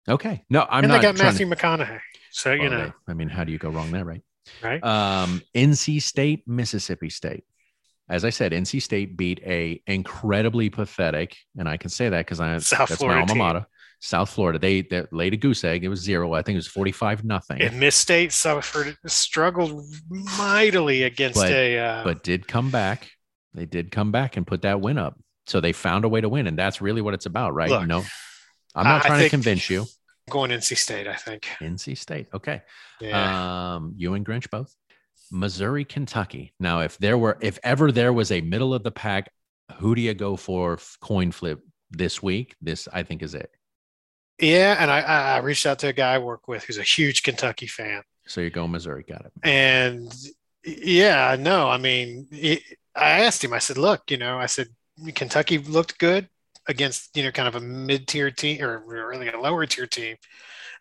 Okay. 0.09 0.45
No, 0.49 0.61
I'm 0.61 0.69
not. 0.69 0.79
and 0.79 0.89
not 0.89 0.97
they 0.97 1.03
got 1.03 1.19
Matthew 1.19 1.47
McConaughey. 1.47 2.01
So, 2.31 2.57
to, 2.57 2.63
you 2.63 2.69
know, 2.71 2.93
I 3.07 3.15
mean, 3.15 3.29
how 3.29 3.45
do 3.45 3.53
you 3.53 3.59
go 3.59 3.71
wrong 3.71 3.91
there, 3.91 4.05
right? 4.05 4.23
right? 4.63 4.83
Um, 4.83 5.43
NC 5.55 6.03
State, 6.03 6.47
Mississippi 6.47 7.11
State. 7.11 7.45
As 8.09 8.25
I 8.25 8.31
said, 8.31 8.53
NC 8.53 8.81
State 8.83 9.17
beat 9.17 9.41
a 9.45 9.83
incredibly 9.87 10.71
pathetic, 10.71 11.37
and 11.59 11.69
I 11.69 11.77
can 11.77 11.91
say 11.91 12.09
that 12.09 12.25
because 12.25 12.41
I 12.41 12.57
South 12.59 12.89
that's 12.89 12.99
Florida 13.01 13.17
my 13.17 13.21
alma 13.23 13.33
team. 13.33 13.39
mater. 13.39 13.67
South 14.01 14.31
Florida. 14.31 14.59
They 14.59 14.83
they 14.83 15.05
laid 15.13 15.35
a 15.35 15.37
goose 15.37 15.65
egg. 15.65 15.85
It 15.85 15.89
was 15.89 16.01
zero. 16.01 16.33
I 16.33 16.43
think 16.43 16.55
it 16.55 16.59
was 16.59 16.69
forty 16.69 16.93
five 16.93 17.25
nothing. 17.25 17.61
and 17.61 17.79
Miss 17.81 17.97
State 17.97 18.33
suffered 18.33 18.97
struggled 19.07 19.85
mightily 20.39 21.03
against 21.03 21.37
But- 21.41 21.51
a 21.53 21.79
uh, 21.79 22.05
but 22.05 22.23
did 22.23 22.47
come 22.49 22.71
back. 22.71 23.11
They 23.55 23.67
did 23.67 23.91
come 23.91 24.13
back 24.13 24.37
and 24.37 24.47
put 24.47 24.63
that 24.63 24.81
win 24.81 24.99
up. 24.99 25.19
So 25.47 25.61
they 25.61 25.73
found 25.73 26.05
a 26.05 26.09
way 26.09 26.21
to 26.21 26.29
win, 26.29 26.47
and 26.47 26.59
that's 26.59 26.81
really 26.81 27.01
what 27.01 27.15
it's 27.15 27.27
about, 27.27 27.55
right? 27.55 27.71
Look, 27.71 27.87
no, 27.87 28.05
I'm 28.75 28.85
not 28.85 29.05
I 29.05 29.09
trying 29.09 29.19
think- 29.21 29.31
to 29.31 29.37
convince 29.37 29.69
you. 29.71 29.87
going 30.31 30.51
NC 30.51 30.77
State, 30.77 31.07
I 31.09 31.15
think. 31.15 31.49
NC 31.61 31.97
State, 31.97 32.27
okay. 32.35 32.61
Yeah. 33.01 33.75
Um, 33.77 33.95
you 33.97 34.13
and 34.15 34.25
Grinch 34.27 34.51
both. 34.51 34.75
Missouri, 35.31 35.85
Kentucky. 35.85 36.53
Now, 36.61 36.81
if 36.81 36.99
there 36.99 37.19
were, 37.19 37.39
if 37.41 37.59
ever 37.63 37.93
there 37.93 38.13
was 38.13 38.31
a 38.33 38.41
middle 38.41 38.75
of 38.75 38.83
the 38.83 38.91
pack, 38.91 39.31
who 39.77 39.95
do 39.95 40.01
you 40.01 40.15
go 40.15 40.37
for 40.37 40.79
coin 41.01 41.31
flip 41.33 41.61
this 41.91 42.23
week? 42.23 42.57
This, 42.61 42.89
I 42.93 43.03
think, 43.03 43.23
is 43.23 43.35
it. 43.35 43.51
yeah, 44.41 44.77
and 44.79 44.91
I, 44.91 45.01
I 45.01 45.39
reached 45.39 45.67
out 45.67 45.79
to 45.81 45.89
a 45.89 45.93
guy 45.93 46.15
I 46.15 46.19
work 46.19 46.49
with 46.49 46.65
who's 46.65 46.79
a 46.79 46.83
huge 46.83 47.23
Kentucky 47.23 47.67
fan. 47.67 48.03
So 48.27 48.41
you're 48.41 48.51
going 48.51 48.71
Missouri. 48.71 49.05
Got 49.09 49.27
it. 49.27 49.33
And 49.43 50.15
yeah, 50.65 51.37
no, 51.39 51.69
I 51.69 51.79
mean, 51.79 52.29
it, 52.31 52.63
I 52.95 53.23
asked 53.23 53.43
him, 53.43 53.53
I 53.53 53.59
said, 53.59 53.79
look, 53.79 54.11
you 54.11 54.17
know, 54.17 54.39
I 54.39 54.47
said, 54.47 54.69
Kentucky 55.15 55.59
looked 55.59 55.99
good 55.99 56.29
against, 56.67 57.17
you 57.17 57.23
know, 57.23 57.31
kind 57.31 57.49
of 57.49 57.55
a 57.55 57.61
mid 57.61 58.07
tier 58.09 58.31
team 58.31 58.63
or 58.63 58.83
really 58.85 59.29
a 59.29 59.41
lower 59.41 59.65
tier 59.67 59.87
team. 59.87 60.17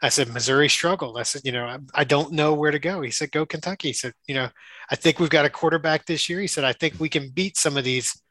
I 0.02 0.10
said, 0.10 0.30
Missouri 0.30 0.70
struggled. 0.70 1.18
I 1.18 1.24
said, 1.24 1.42
you 1.44 1.52
know, 1.52 1.66
I, 1.66 1.80
I 1.94 2.04
don't 2.04 2.32
know 2.32 2.54
where 2.54 2.72
to 2.72 2.80
go. 2.80 3.02
He 3.02 3.12
said, 3.12 3.32
go 3.32 3.46
Kentucky. 3.46 3.90
He 3.90 3.94
said, 3.94 4.14
you 4.28 4.36
know, 4.36 4.50
I 4.92 4.96
think 4.96 5.20
we've 5.20 5.30
got 5.30 5.46
a 5.46 5.50
quarterback 5.50 6.06
this 6.06 6.30
year. 6.30 6.40
He 6.40 6.48
said, 6.48 6.64
I 6.64 6.74
think 6.74 7.00
we 7.00 7.10
can 7.10 7.30
beat 7.30 7.58
some 7.58 7.78
of 7.78 7.84
these 7.84 8.22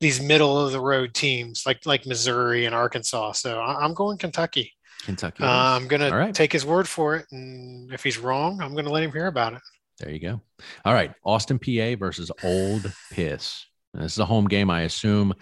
these 0.00 0.20
middle 0.20 0.58
of 0.58 0.72
the 0.72 0.80
road 0.80 1.14
teams 1.14 1.62
like 1.64 1.86
like 1.86 2.06
Missouri 2.06 2.66
and 2.66 2.74
Arkansas. 2.74 3.32
So 3.32 3.58
I, 3.60 3.84
I'm 3.84 3.94
going 3.94 4.18
Kentucky. 4.18 4.72
Kentucky. 5.04 5.44
Uh. 5.44 5.48
I'm 5.48 5.88
gonna 5.88 6.10
right. 6.10 6.34
take 6.34 6.52
his 6.52 6.66
word 6.66 6.88
for 6.88 7.16
it, 7.16 7.26
and 7.30 7.92
if 7.92 8.02
he's 8.02 8.18
wrong, 8.18 8.60
I'm 8.60 8.74
gonna 8.74 8.90
let 8.90 9.02
him 9.02 9.12
hear 9.12 9.28
about 9.28 9.54
it. 9.54 9.60
There 9.98 10.10
you 10.10 10.18
go. 10.18 10.40
All 10.84 10.92
right. 10.92 11.12
Austin 11.24 11.58
Peay 11.58 11.98
versus 11.98 12.30
Old 12.42 12.92
Piss. 13.12 13.66
This 13.94 14.12
is 14.12 14.18
a 14.18 14.24
home 14.24 14.48
game. 14.48 14.70
I 14.70 14.82
assume 14.82 15.34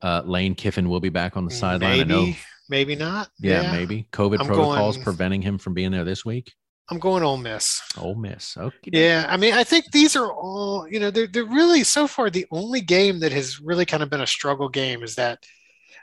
uh, 0.00 0.22
Lane 0.24 0.54
Kiffin 0.54 0.88
will 0.88 1.00
be 1.00 1.08
back 1.08 1.36
on 1.36 1.44
the 1.44 1.50
sideline. 1.50 2.00
I 2.00 2.04
know. 2.04 2.32
Maybe, 2.68 2.94
not. 2.94 3.28
Yeah, 3.38 3.72
maybe. 3.72 4.08
COVID 4.12 4.40
I'm 4.40 4.46
protocols 4.46 4.96
going- 4.96 5.04
preventing 5.04 5.42
him 5.42 5.58
from 5.58 5.74
being 5.74 5.90
there 5.90 6.04
this 6.04 6.24
week. 6.24 6.52
I'm 6.90 6.98
going 6.98 7.22
Ole 7.22 7.36
Miss. 7.36 7.82
Ole 7.98 8.14
Miss. 8.14 8.56
Okay. 8.56 8.90
Yeah, 8.92 9.26
I 9.28 9.36
mean, 9.36 9.52
I 9.52 9.62
think 9.62 9.90
these 9.92 10.16
are 10.16 10.32
all, 10.32 10.88
you 10.88 10.98
know, 10.98 11.10
they're, 11.10 11.26
they're 11.26 11.44
really 11.44 11.84
so 11.84 12.06
far 12.06 12.30
the 12.30 12.46
only 12.50 12.80
game 12.80 13.20
that 13.20 13.30
has 13.32 13.60
really 13.60 13.84
kind 13.84 14.02
of 14.02 14.08
been 14.08 14.22
a 14.22 14.26
struggle 14.26 14.70
game 14.70 15.02
is 15.02 15.14
that 15.16 15.38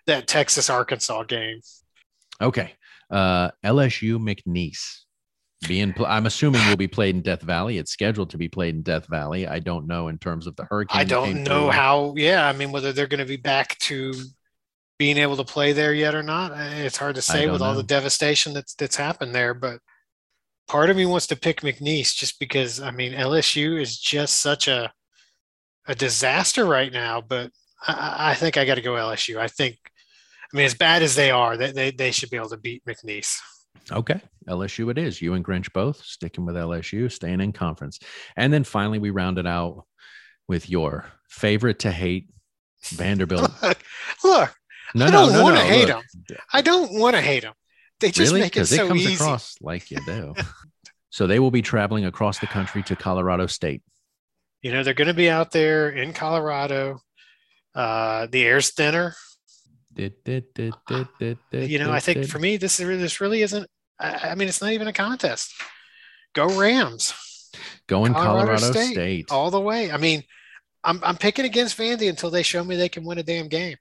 that 0.05 0.27
Texas 0.27 0.69
Arkansas 0.69 1.23
game. 1.23 1.59
Okay. 2.39 2.73
Uh, 3.09 3.49
LSU 3.63 4.19
McNeese. 4.19 4.99
Being, 5.67 5.93
pl- 5.93 6.05
I'm 6.05 6.27
assuming 6.27 6.61
will 6.67 6.75
be 6.75 6.87
played 6.87 7.15
in 7.15 7.23
Death 7.23 7.41
Valley. 7.41 7.79
It's 7.79 7.91
scheduled 7.91 8.29
to 8.31 8.37
be 8.37 8.47
played 8.49 8.75
in 8.75 8.83
Death 8.83 9.07
Valley. 9.07 9.47
I 9.47 9.57
don't 9.57 9.87
know 9.87 10.09
in 10.09 10.19
terms 10.19 10.45
of 10.45 10.55
the 10.55 10.65
hurricane. 10.65 10.99
I 11.01 11.03
don't 11.03 11.43
know 11.43 11.63
through. 11.63 11.69
how, 11.71 12.13
yeah, 12.17 12.47
I 12.47 12.53
mean, 12.53 12.71
whether 12.71 12.93
they're 12.93 13.07
going 13.07 13.19
to 13.21 13.25
be 13.25 13.37
back 13.37 13.75
to 13.79 14.13
being 14.97 15.17
able 15.17 15.37
to 15.37 15.43
play 15.43 15.73
there 15.73 15.93
yet 15.93 16.15
or 16.15 16.23
not. 16.23 16.51
It's 16.55 16.97
hard 16.97 17.15
to 17.15 17.21
say 17.21 17.49
with 17.49 17.61
all 17.61 17.75
the 17.75 17.83
devastation 17.83 18.53
that's 18.53 18.73
that's 18.75 18.95
happened 18.95 19.35
there, 19.35 19.53
but 19.53 19.79
part 20.67 20.89
of 20.89 20.97
me 20.97 21.05
wants 21.05 21.27
to 21.27 21.35
pick 21.35 21.61
McNeese 21.61 22.15
just 22.15 22.39
because 22.39 22.81
I 22.81 22.91
mean 22.91 23.13
LSU 23.13 23.79
is 23.81 23.97
just 23.97 24.39
such 24.41 24.67
a 24.67 24.91
a 25.87 25.95
disaster 25.95 26.65
right 26.65 26.91
now, 26.91 27.21
but 27.21 27.51
I- 27.87 27.93
I, 27.93 28.31
I 28.31 28.33
think 28.35 28.57
I 28.57 28.65
got 28.65 28.75
to 28.75 28.81
go 28.81 28.93
LSU. 28.93 29.37
I 29.37 29.47
think, 29.47 29.75
I 30.51 30.57
mean, 30.57 30.65
as 30.65 30.73
bad 30.73 31.03
as 31.03 31.13
they 31.15 31.29
are, 31.29 31.55
they, 31.57 31.71
they, 31.71 31.91
they 31.91 32.09
should 32.11 32.31
be 32.31 32.37
able 32.37 32.49
to 32.49 32.57
beat 32.57 32.83
McNeese. 32.85 33.37
Okay. 33.91 34.19
LSU 34.49 34.89
it 34.89 34.97
is. 34.97 35.21
You 35.21 35.35
and 35.35 35.45
Grinch 35.45 35.71
both 35.73 36.03
sticking 36.03 36.43
with 36.43 36.55
LSU, 36.55 37.11
staying 37.11 37.41
in 37.41 37.51
conference. 37.51 37.99
And 38.35 38.51
then 38.51 38.63
finally, 38.63 38.97
we 38.97 39.11
rounded 39.11 39.45
out 39.45 39.85
with 40.47 40.67
your 40.69 41.05
favorite 41.29 41.77
to 41.79 41.91
hate 41.91 42.29
Vanderbilt. 42.85 43.51
Look, 43.61 43.77
look 44.23 44.55
No, 44.95 45.07
I 45.07 45.11
don't 45.11 45.33
no, 45.33 45.43
wanna 45.43 45.55
no. 45.57 45.65
hate 45.65 45.87
look. 45.89 46.05
I 46.53 46.61
don't 46.61 46.97
want 46.97 47.15
to 47.15 47.21
hate 47.21 47.43
them. 47.43 47.53
They 47.99 48.11
just 48.11 48.31
really? 48.31 48.41
make 48.41 48.55
it 48.55 48.65
so 48.65 48.85
it 48.85 48.87
comes 48.87 49.01
easy. 49.01 49.13
across 49.15 49.55
like 49.61 49.91
you 49.91 49.99
do. 50.05 50.33
so 51.09 51.27
they 51.27 51.37
will 51.37 51.51
be 51.51 51.61
traveling 51.61 52.05
across 52.05 52.39
the 52.39 52.47
country 52.47 52.81
to 52.83 52.95
Colorado 52.95 53.45
State. 53.45 53.83
You 54.61 54.71
know, 54.71 54.83
they're 54.83 54.93
going 54.93 55.09
to 55.09 55.13
be 55.13 55.29
out 55.29 55.51
there 55.51 55.89
in 55.89 56.13
Colorado. 56.13 56.99
Uh, 57.75 58.27
the 58.31 58.43
air's 58.45 58.71
thinner. 58.71 59.15
Did, 59.93 60.13
did, 60.23 60.53
did, 60.53 60.73
did, 60.87 61.07
did, 61.19 61.37
did, 61.51 61.69
You 61.69 61.79
know, 61.79 61.91
I 61.91 61.99
think 61.99 62.27
for 62.27 62.39
me, 62.39 62.57
this 62.57 62.79
is 62.79 62.87
this 62.99 63.19
really 63.19 63.41
isn't. 63.41 63.69
I, 63.99 64.29
I 64.29 64.35
mean, 64.35 64.47
it's 64.47 64.61
not 64.61 64.71
even 64.71 64.87
a 64.87 64.93
contest. 64.93 65.53
Go 66.33 66.57
Rams 66.57 67.13
going 67.87 68.13
Colorado 68.13 68.57
Colorado, 68.57 68.71
State. 68.71 68.93
State. 68.93 69.25
all 69.29 69.51
the 69.51 69.59
way. 69.59 69.91
I 69.91 69.97
mean, 69.97 70.23
I'm 70.83 70.99
I'm 71.03 71.17
picking 71.17 71.45
against 71.45 71.77
Vandy 71.77 72.09
until 72.09 72.29
they 72.29 72.43
show 72.43 72.63
me 72.63 72.75
they 72.75 72.89
can 72.89 73.05
win 73.05 73.17
a 73.17 73.23
damn 73.23 73.47
game. 73.47 73.77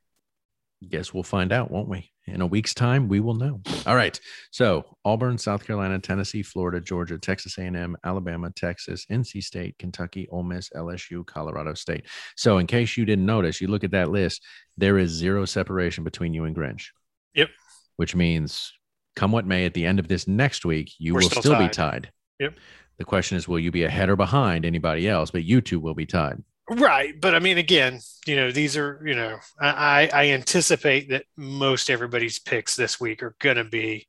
Guess 0.84 1.12
we'll 1.12 1.22
find 1.22 1.52
out, 1.52 1.70
won't 1.70 1.88
we? 1.88 2.10
In 2.26 2.40
a 2.40 2.46
week's 2.46 2.72
time, 2.72 3.08
we 3.08 3.20
will 3.20 3.34
know. 3.34 3.60
All 3.86 3.96
right. 3.96 4.18
So 4.50 4.84
Auburn, 5.04 5.36
South 5.36 5.66
Carolina, 5.66 5.98
Tennessee, 5.98 6.42
Florida, 6.42 6.80
Georgia, 6.80 7.18
Texas 7.18 7.58
A&M, 7.58 7.96
Alabama, 8.04 8.50
Texas, 8.50 9.04
NC 9.10 9.42
State, 9.42 9.76
Kentucky, 9.78 10.26
Ole 10.30 10.42
Miss, 10.42 10.70
LSU, 10.70 11.26
Colorado 11.26 11.74
State. 11.74 12.06
So 12.36 12.58
in 12.58 12.66
case 12.66 12.96
you 12.96 13.04
didn't 13.04 13.26
notice, 13.26 13.60
you 13.60 13.68
look 13.68 13.84
at 13.84 13.90
that 13.90 14.10
list, 14.10 14.42
there 14.78 14.98
is 14.98 15.10
zero 15.10 15.44
separation 15.44 16.02
between 16.02 16.32
you 16.32 16.44
and 16.44 16.56
Grinch. 16.56 16.86
Yep. 17.34 17.50
Which 17.96 18.16
means 18.16 18.72
come 19.16 19.32
what 19.32 19.46
may, 19.46 19.66
at 19.66 19.74
the 19.74 19.84
end 19.84 19.98
of 19.98 20.08
this 20.08 20.26
next 20.26 20.64
week, 20.64 20.92
you 20.98 21.14
We're 21.14 21.20
will 21.20 21.30
still 21.30 21.42
still, 21.42 21.58
be 21.58 21.64
tied. 21.64 21.72
tied. 21.72 22.12
Yep. 22.40 22.54
The 22.98 23.04
question 23.04 23.36
is, 23.36 23.46
will 23.48 23.58
you 23.58 23.70
be 23.70 23.84
ahead 23.84 24.08
or 24.08 24.16
behind 24.16 24.64
anybody 24.64 25.08
else? 25.08 25.30
But 25.30 25.44
you 25.44 25.60
two 25.60 25.80
will 25.80 25.94
be 25.94 26.06
tied. 26.06 26.42
Right, 26.70 27.20
but 27.20 27.34
I 27.34 27.40
mean, 27.40 27.58
again, 27.58 28.00
you 28.26 28.36
know, 28.36 28.50
these 28.50 28.76
are 28.76 29.02
you 29.04 29.14
know, 29.14 29.36
I 29.60 30.08
I 30.12 30.28
anticipate 30.30 31.10
that 31.10 31.24
most 31.36 31.90
everybody's 31.90 32.38
picks 32.38 32.74
this 32.74 32.98
week 32.98 33.22
are 33.22 33.36
going 33.38 33.56
to 33.58 33.64
be, 33.64 34.06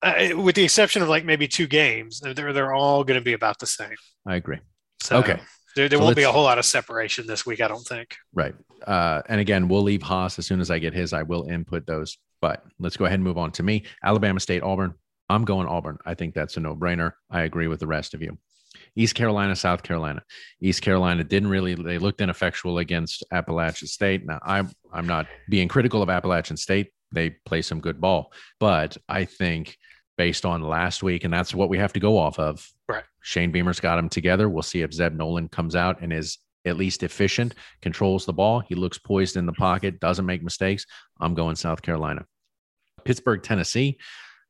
uh, 0.00 0.28
with 0.36 0.54
the 0.54 0.62
exception 0.62 1.02
of 1.02 1.08
like 1.08 1.24
maybe 1.24 1.48
two 1.48 1.66
games, 1.66 2.20
they're 2.20 2.52
they're 2.52 2.72
all 2.72 3.02
going 3.02 3.18
to 3.18 3.24
be 3.24 3.32
about 3.32 3.58
the 3.58 3.66
same. 3.66 3.96
I 4.26 4.36
agree. 4.36 4.60
So 5.00 5.16
Okay. 5.18 5.40
there, 5.74 5.88
there 5.88 5.98
So 5.98 6.04
won't 6.04 6.16
be 6.16 6.22
a 6.22 6.30
whole 6.30 6.44
lot 6.44 6.58
of 6.58 6.64
separation 6.64 7.26
this 7.26 7.44
week, 7.44 7.60
I 7.60 7.66
don't 7.66 7.84
think. 7.86 8.14
Right. 8.32 8.54
Uh, 8.86 9.22
and 9.28 9.40
again, 9.40 9.66
we'll 9.66 9.82
leave 9.82 10.02
Haas 10.02 10.38
as 10.38 10.46
soon 10.46 10.60
as 10.60 10.70
I 10.70 10.78
get 10.78 10.94
his. 10.94 11.12
I 11.12 11.22
will 11.24 11.48
input 11.48 11.84
those. 11.86 12.16
But 12.40 12.64
let's 12.78 12.96
go 12.96 13.06
ahead 13.06 13.16
and 13.16 13.24
move 13.24 13.38
on 13.38 13.50
to 13.52 13.62
me. 13.64 13.84
Alabama 14.04 14.38
State, 14.38 14.62
Auburn. 14.62 14.94
I'm 15.28 15.44
going 15.44 15.66
Auburn. 15.66 15.98
I 16.06 16.14
think 16.14 16.34
that's 16.34 16.56
a 16.56 16.60
no 16.60 16.76
brainer. 16.76 17.12
I 17.30 17.42
agree 17.42 17.66
with 17.66 17.80
the 17.80 17.86
rest 17.88 18.14
of 18.14 18.22
you. 18.22 18.38
East 18.96 19.14
Carolina, 19.14 19.56
South 19.56 19.82
Carolina. 19.82 20.22
East 20.60 20.82
Carolina 20.82 21.24
didn't 21.24 21.48
really, 21.48 21.74
they 21.74 21.98
looked 21.98 22.20
ineffectual 22.20 22.78
against 22.78 23.24
Appalachian 23.32 23.88
State. 23.88 24.26
Now, 24.26 24.38
I'm, 24.42 24.70
I'm 24.92 25.06
not 25.06 25.26
being 25.48 25.68
critical 25.68 26.02
of 26.02 26.10
Appalachian 26.10 26.56
State. 26.56 26.92
They 27.12 27.30
play 27.30 27.62
some 27.62 27.80
good 27.80 28.00
ball. 28.00 28.32
But 28.60 28.96
I 29.08 29.24
think 29.24 29.76
based 30.18 30.44
on 30.44 30.62
last 30.62 31.02
week, 31.02 31.24
and 31.24 31.32
that's 31.32 31.54
what 31.54 31.68
we 31.68 31.78
have 31.78 31.92
to 31.94 32.00
go 32.00 32.18
off 32.18 32.38
of. 32.38 32.66
Right. 32.88 33.04
Shane 33.20 33.50
Beamer's 33.50 33.80
got 33.80 33.96
them 33.96 34.08
together. 34.08 34.48
We'll 34.48 34.62
see 34.62 34.82
if 34.82 34.92
Zeb 34.92 35.14
Noland 35.14 35.50
comes 35.50 35.74
out 35.74 36.00
and 36.02 36.12
is 36.12 36.38
at 36.64 36.76
least 36.76 37.02
efficient, 37.02 37.54
controls 37.80 38.24
the 38.24 38.32
ball. 38.32 38.60
He 38.60 38.74
looks 38.74 38.98
poised 38.98 39.36
in 39.36 39.46
the 39.46 39.52
pocket, 39.52 40.00
doesn't 40.00 40.26
make 40.26 40.42
mistakes. 40.42 40.86
I'm 41.20 41.34
going 41.34 41.56
South 41.56 41.82
Carolina. 41.82 42.24
Pittsburgh, 43.04 43.42
Tennessee, 43.42 43.98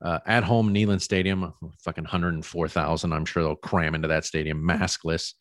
uh, 0.02 0.18
at 0.26 0.42
home, 0.44 0.74
Neyland 0.74 1.00
Stadium, 1.00 1.52
fucking 1.84 2.04
104,000. 2.04 3.12
I'm 3.12 3.24
sure 3.24 3.42
they'll 3.42 3.54
cram 3.56 3.94
into 3.94 4.08
that 4.08 4.24
stadium 4.24 4.62
maskless. 4.62 5.34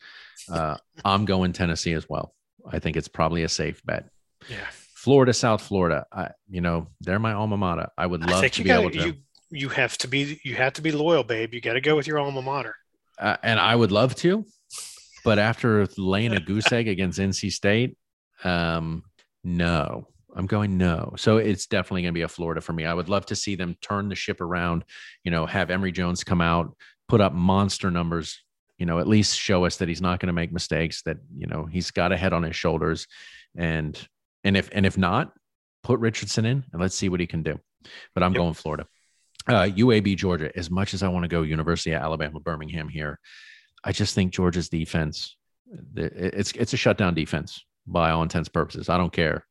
Uh, 0.50 0.76
I'm 1.04 1.24
going 1.24 1.52
Tennessee 1.52 1.92
as 1.94 2.08
well. 2.08 2.34
I 2.70 2.78
think 2.78 2.96
it's 2.96 3.08
probably 3.08 3.42
a 3.42 3.48
safe 3.48 3.82
bet. 3.84 4.08
Yeah, 4.48 4.66
Florida, 4.94 5.32
South 5.32 5.62
Florida. 5.62 6.06
I, 6.12 6.30
you 6.48 6.60
know, 6.60 6.86
they're 7.00 7.18
my 7.18 7.32
alma 7.32 7.56
mater. 7.56 7.88
I 7.98 8.06
would 8.06 8.22
I 8.22 8.30
love 8.30 8.40
think 8.40 8.52
to 8.54 8.58
you 8.60 8.64
be 8.64 8.68
got 8.68 8.80
able 8.80 8.90
to. 8.90 9.06
you 9.06 9.14
you 9.50 9.68
have 9.68 9.98
to 9.98 10.08
be 10.08 10.40
you 10.44 10.54
have 10.56 10.72
to 10.74 10.82
be 10.82 10.92
loyal, 10.92 11.24
babe. 11.24 11.52
You 11.54 11.60
got 11.60 11.74
to 11.74 11.80
go 11.80 11.96
with 11.96 12.06
your 12.06 12.18
alma 12.18 12.40
mater. 12.42 12.74
uh, 13.18 13.36
and 13.42 13.58
I 13.60 13.74
would 13.76 13.90
love 13.92 14.14
to, 14.16 14.44
but 15.24 15.38
after 15.38 15.86
laying 15.98 16.32
a 16.32 16.40
goose 16.40 16.70
egg 16.72 16.88
against 16.88 17.18
NC 17.18 17.50
State, 17.52 17.96
um, 18.44 19.02
no, 19.44 20.06
I'm 20.34 20.46
going 20.46 20.78
no. 20.78 21.14
So 21.16 21.36
it's 21.36 21.66
definitely 21.66 22.02
going 22.02 22.14
to 22.14 22.18
be 22.18 22.22
a 22.22 22.28
Florida 22.28 22.60
for 22.60 22.72
me. 22.72 22.84
I 22.86 22.94
would 22.94 23.08
love 23.08 23.26
to 23.26 23.36
see 23.36 23.54
them 23.54 23.76
turn 23.80 24.08
the 24.08 24.14
ship 24.14 24.40
around. 24.40 24.84
You 25.24 25.30
know, 25.30 25.46
have 25.46 25.70
Emory 25.70 25.92
Jones 25.92 26.24
come 26.24 26.40
out, 26.40 26.74
put 27.08 27.20
up 27.20 27.32
monster 27.32 27.90
numbers. 27.90 28.42
You 28.78 28.86
know, 28.86 28.98
at 28.98 29.06
least 29.06 29.38
show 29.38 29.64
us 29.64 29.76
that 29.76 29.88
he's 29.88 30.00
not 30.00 30.18
going 30.20 30.28
to 30.28 30.32
make 30.32 30.52
mistakes. 30.52 31.02
That 31.02 31.18
you 31.36 31.46
know 31.46 31.66
he's 31.66 31.90
got 31.90 32.12
a 32.12 32.16
head 32.16 32.32
on 32.32 32.42
his 32.42 32.56
shoulders, 32.56 33.06
and 33.56 33.96
and 34.42 34.56
if 34.56 34.70
and 34.72 34.84
if 34.86 34.96
not, 34.98 35.32
put 35.82 36.00
Richardson 36.00 36.44
in 36.44 36.64
and 36.72 36.80
let's 36.80 36.96
see 36.96 37.08
what 37.08 37.20
he 37.20 37.26
can 37.26 37.42
do. 37.42 37.60
But 38.14 38.22
I'm 38.22 38.32
Yep. 38.32 38.38
going 38.38 38.54
Florida. 38.54 38.86
Uh, 39.46 39.64
UAB 39.76 40.16
Georgia. 40.16 40.50
As 40.56 40.70
much 40.70 40.94
as 40.94 41.02
I 41.02 41.08
want 41.08 41.24
to 41.24 41.28
go 41.28 41.42
University 41.42 41.92
of 41.92 42.02
Alabama 42.02 42.40
Birmingham 42.40 42.88
here, 42.88 43.18
I 43.84 43.92
just 43.92 44.14
think 44.14 44.32
Georgia's 44.32 44.68
defense. 44.68 45.36
It's 45.96 46.52
it's 46.52 46.72
a 46.72 46.76
shutdown 46.76 47.14
defense 47.14 47.64
by 47.86 48.10
all 48.10 48.22
intents 48.22 48.48
and 48.48 48.54
purposes. 48.54 48.88
I 48.88 48.96
don't 48.98 49.12
care, 49.12 49.46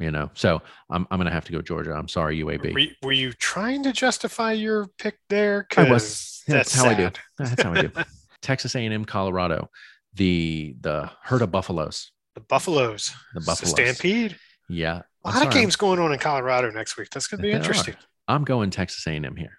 you 0.00 0.10
know. 0.10 0.30
So 0.34 0.60
I'm 0.90 1.06
I'm 1.10 1.18
gonna 1.18 1.30
have 1.30 1.44
to 1.44 1.52
go 1.52 1.62
Georgia. 1.62 1.92
I'm 1.92 2.08
sorry, 2.08 2.38
UAB. 2.40 2.72
Were, 2.72 2.78
you- 2.80 2.94
were 3.02 3.12
you 3.12 3.32
trying 3.32 3.84
to 3.84 3.92
justify 3.92 4.52
your 4.52 4.88
pick 4.98 5.18
there? 5.28 5.66
I 5.76 5.88
was. 5.90 6.42
That's, 6.48 6.74
how 6.74 6.86
I 6.88 6.94
do. 6.94 7.02
sad. 7.04 7.18
That's 7.38 7.62
how 7.62 7.72
I 7.72 7.82
do. 7.82 7.90
Texas 8.42 8.74
A&M, 8.74 9.04
Colorado, 9.04 9.70
the 10.14 10.74
the 10.80 11.10
herd 11.22 11.42
of 11.42 11.52
buffaloes, 11.52 12.10
The 12.34 12.40
Buffaloes, 12.40 13.12
the 13.34 13.40
buffaloes. 13.42 13.70
Stampede. 13.70 14.36
Yeah, 14.68 15.02
A 15.24 15.30
lot 15.30 15.46
of 15.46 15.52
games 15.52 15.76
going 15.76 15.98
on 16.00 16.12
in 16.12 16.18
Colorado 16.18 16.70
next 16.70 16.96
week. 16.96 17.10
That's 17.10 17.26
going 17.26 17.38
to 17.38 17.42
be 17.42 17.48
There 17.50 17.56
are. 17.58 17.62
interesting. 17.62 17.94
I'm 18.28 18.44
going 18.44 18.70
Texas 18.70 19.04
A&M 19.06 19.36
here. 19.36 19.58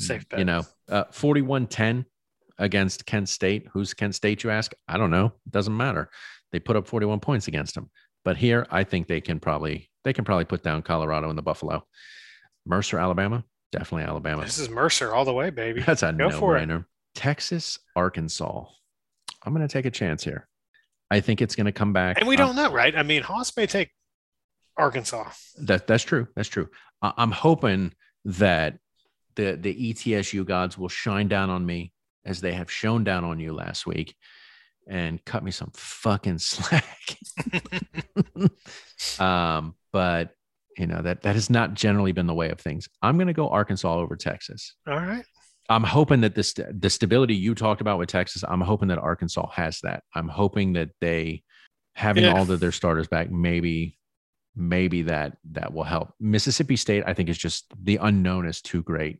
Safe 0.00 0.26
bet. 0.28 0.38
You 0.38 0.44
know, 0.46 0.62
uh, 0.88 1.04
41-10 1.12 2.04
against 2.58 3.04
Kent 3.06 3.28
State. 3.28 3.66
Who's 3.72 3.92
Kent 3.94 4.14
State, 4.14 4.42
you 4.44 4.50
ask? 4.50 4.72
I 4.88 4.96
don't 4.96 5.10
know. 5.10 5.26
It 5.26 5.52
doesn't 5.52 5.76
matter. 5.76 6.10
They 6.52 6.58
put 6.58 6.74
up 6.76 6.86
41 6.86 7.20
points 7.20 7.48
against 7.48 7.74
them. 7.74 7.90
But 8.26 8.36
here, 8.36 8.66
I 8.72 8.82
think 8.82 9.06
they 9.06 9.20
can 9.20 9.38
probably 9.38 9.88
they 10.02 10.12
can 10.12 10.24
probably 10.24 10.46
put 10.46 10.64
down 10.64 10.82
Colorado 10.82 11.28
and 11.28 11.38
the 11.38 11.42
Buffalo. 11.42 11.86
Mercer, 12.66 12.98
Alabama, 12.98 13.44
definitely 13.70 14.02
Alabama. 14.02 14.42
This 14.42 14.58
is 14.58 14.68
Mercer 14.68 15.14
all 15.14 15.24
the 15.24 15.32
way, 15.32 15.50
baby. 15.50 15.80
That's 15.82 16.02
a 16.02 16.12
Go 16.12 16.28
no-brainer. 16.28 16.86
Texas, 17.14 17.78
Arkansas. 17.94 18.64
I'm 19.44 19.54
going 19.54 19.66
to 19.66 19.72
take 19.72 19.84
a 19.86 19.92
chance 19.92 20.24
here. 20.24 20.48
I 21.08 21.20
think 21.20 21.40
it's 21.40 21.54
going 21.54 21.66
to 21.66 21.72
come 21.72 21.92
back. 21.92 22.18
And 22.18 22.26
we 22.26 22.34
Um, 22.36 22.48
don't 22.48 22.56
know, 22.56 22.72
right? 22.72 22.96
I 22.96 23.04
mean, 23.04 23.22
Haas 23.22 23.56
may 23.56 23.68
take 23.68 23.90
Arkansas. 24.76 25.30
That 25.58 25.86
that's 25.86 26.02
true. 26.02 26.26
That's 26.34 26.48
true. 26.48 26.68
I- 27.02 27.12
I'm 27.16 27.30
hoping 27.30 27.92
that 28.24 28.78
the 29.36 29.52
the 29.56 29.72
ETSU 29.92 30.44
gods 30.44 30.76
will 30.76 30.88
shine 30.88 31.28
down 31.28 31.48
on 31.48 31.64
me 31.64 31.92
as 32.24 32.40
they 32.40 32.54
have 32.54 32.72
shown 32.72 33.04
down 33.04 33.22
on 33.22 33.38
you 33.38 33.52
last 33.52 33.86
week, 33.86 34.16
and 34.86 35.24
cut 35.24 35.42
me 35.44 35.50
some 35.50 35.70
fucking 35.74 36.38
slack. 36.40 37.16
um, 39.18 39.74
but 39.92 40.30
you 40.78 40.86
know 40.86 41.00
that 41.02 41.22
that 41.22 41.34
has 41.34 41.48
not 41.50 41.74
generally 41.74 42.12
been 42.12 42.26
the 42.26 42.34
way 42.34 42.50
of 42.50 42.60
things. 42.60 42.88
I'm 43.02 43.16
going 43.16 43.28
to 43.28 43.32
go 43.32 43.48
Arkansas 43.48 43.94
over 43.94 44.16
Texas. 44.16 44.74
All 44.86 44.96
right. 44.96 45.24
I'm 45.68 45.82
hoping 45.82 46.20
that 46.20 46.34
this 46.34 46.54
the 46.54 46.90
stability 46.90 47.34
you 47.34 47.54
talked 47.54 47.80
about 47.80 47.98
with 47.98 48.08
Texas, 48.08 48.44
I'm 48.46 48.60
hoping 48.60 48.88
that 48.88 48.98
Arkansas 48.98 49.48
has 49.50 49.80
that. 49.82 50.04
I'm 50.14 50.28
hoping 50.28 50.74
that 50.74 50.90
they 51.00 51.42
having 51.94 52.24
Yeah. 52.24 52.34
all 52.34 52.50
of 52.50 52.60
their 52.60 52.72
starters 52.72 53.08
back, 53.08 53.30
maybe 53.30 53.98
maybe 54.54 55.02
that 55.02 55.36
that 55.52 55.72
will 55.72 55.82
help. 55.84 56.14
Mississippi 56.20 56.76
State, 56.76 57.02
I 57.06 57.14
think, 57.14 57.28
is 57.28 57.38
just 57.38 57.66
the 57.82 57.96
unknown 57.96 58.46
is 58.46 58.60
too 58.62 58.82
great 58.82 59.18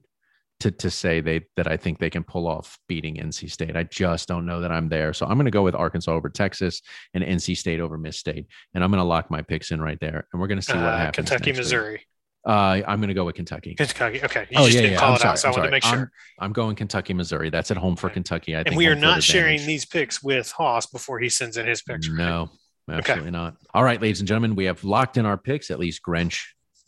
to 0.60 0.70
to 0.70 0.90
say 0.90 1.20
they 1.20 1.42
that 1.56 1.66
I 1.66 1.76
think 1.76 1.98
they 1.98 2.10
can 2.10 2.24
pull 2.24 2.46
off 2.46 2.78
beating 2.88 3.16
NC 3.16 3.50
State. 3.50 3.76
I 3.76 3.82
just 3.84 4.26
don't 4.28 4.46
know 4.46 4.60
that 4.62 4.72
I'm 4.72 4.88
there. 4.88 5.12
So 5.12 5.26
I'm 5.26 5.34
going 5.34 5.44
to 5.44 5.50
go 5.50 5.62
with 5.62 5.74
Arkansas 5.74 6.12
over 6.12 6.28
Texas 6.30 6.80
and 7.14 7.22
NC 7.22 7.56
State 7.56 7.80
over 7.80 7.98
Miss 7.98 8.16
State, 8.16 8.46
and 8.74 8.82
I'm 8.82 8.90
going 8.90 9.02
to 9.02 9.04
lock 9.08 9.30
my 9.30 9.42
picks 9.42 9.70
in 9.70 9.80
right 9.80 9.98
there, 10.00 10.26
and 10.32 10.40
we're 10.40 10.46
going 10.48 10.58
to 10.60 10.64
see 10.64 10.72
what 10.74 10.82
Uh, 10.84 10.96
happens. 10.98 11.28
Kentucky, 11.28 11.50
next 11.50 11.58
week. 11.58 11.64
Missouri. 11.64 12.06
Uh, 12.46 12.80
I'm 12.86 13.00
going 13.00 13.08
to 13.08 13.14
go 13.14 13.24
with 13.24 13.34
Kentucky. 13.34 13.74
Kentucky. 13.74 14.22
Okay. 14.22 14.46
You 14.50 14.58
Oh, 14.60 14.64
just 14.66 14.76
yeah, 14.76 14.80
didn't 14.82 14.92
yeah. 14.92 14.98
call 15.00 15.08
I'm 15.10 15.14
it 15.16 15.18
sorry, 15.18 15.30
out, 15.32 15.38
so 15.40 15.48
I 15.48 15.50
I'm 15.50 15.58
wanted 15.58 15.80
to 15.80 15.86
sorry. 15.86 15.96
make 15.98 15.98
sure. 16.08 16.12
I'm, 16.38 16.44
I'm 16.46 16.52
going 16.52 16.76
Kentucky, 16.76 17.12
Missouri. 17.12 17.50
That's 17.50 17.70
at 17.72 17.76
home 17.76 17.96
for 17.96 18.06
Okay. 18.06 18.14
Kentucky. 18.14 18.54
I 18.54 18.60
and 18.60 18.68
think 18.68 18.78
we 18.78 18.86
are 18.86 18.94
not 18.94 19.22
sharing 19.24 19.66
these 19.66 19.84
picks 19.84 20.22
with 20.22 20.52
Haas 20.52 20.86
before 20.86 21.18
he 21.18 21.28
sends 21.28 21.56
in 21.56 21.66
his 21.66 21.82
picks. 21.82 22.08
right? 22.08 22.16
No, 22.18 22.50
absolutely 22.88 23.32
not. 23.32 23.56
All 23.74 23.82
right, 23.82 24.00
ladies 24.00 24.20
and 24.20 24.28
gentlemen, 24.28 24.54
we 24.54 24.66
have 24.66 24.84
locked 24.84 25.16
in 25.16 25.26
our 25.26 25.36
picks, 25.36 25.72
at 25.72 25.80
least 25.80 26.02
Grinch, 26.06 26.40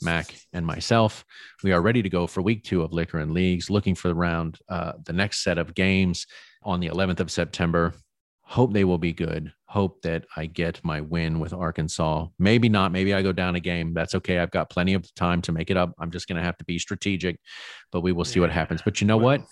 Mac, 0.03 0.35
and 0.53 0.67
myself. 0.67 1.25
We 1.63 1.73
are 1.73 1.83
ready 1.83 2.03
to 2.03 2.09
go 2.09 2.27
for 2.27 2.43
week 2.43 2.65
two 2.65 2.83
of 2.83 2.93
Liquor 2.93 3.19
and 3.19 3.33
Leagues, 3.33 3.71
looking 3.71 3.95
for 3.95 4.09
the 4.09 4.15
round, 4.15 4.59
uh, 4.69 4.93
the 5.05 5.13
next 5.13 5.43
set 5.43 5.59
of 5.59 5.75
games 5.75 6.27
on 6.63 6.81
the 6.81 6.89
11th 6.89 7.21
of 7.21 7.31
September. 7.31 7.95
Hope 8.43 8.73
they 8.73 8.85
will 8.85 8.99
be 8.99 9.13
good. 9.13 9.53
Hope 9.67 10.01
that 10.03 10.25
I 10.37 10.47
get 10.47 10.83
my 10.83 11.03
win 11.03 11.39
with 11.39 11.53
Arkansas. 11.53 12.27
Maybe 12.39 12.69
not. 12.71 12.93
Maybe 12.93 13.13
I 13.13 13.21
go 13.21 13.33
down 13.33 13.57
a 13.57 13.61
game. 13.61 13.93
That's 13.93 14.15
okay. 14.15 14.39
I've 14.39 14.51
got 14.51 14.71
plenty 14.71 14.95
of 14.95 15.15
time 15.15 15.43
to 15.43 15.53
make 15.53 15.71
it 15.71 15.77
up. 15.77 15.93
I'm 15.99 16.11
just 16.11 16.27
going 16.27 16.39
to 16.39 16.43
have 16.43 16.57
to 16.59 16.65
be 16.65 16.79
strategic, 16.79 17.39
but 17.93 18.01
we 18.01 18.13
will 18.13 18.25
see 18.25 18.41
what 18.41 18.51
happens. 18.51 18.81
But 18.83 19.01
you 19.01 19.07
know 19.07 19.19
what? 19.19 19.43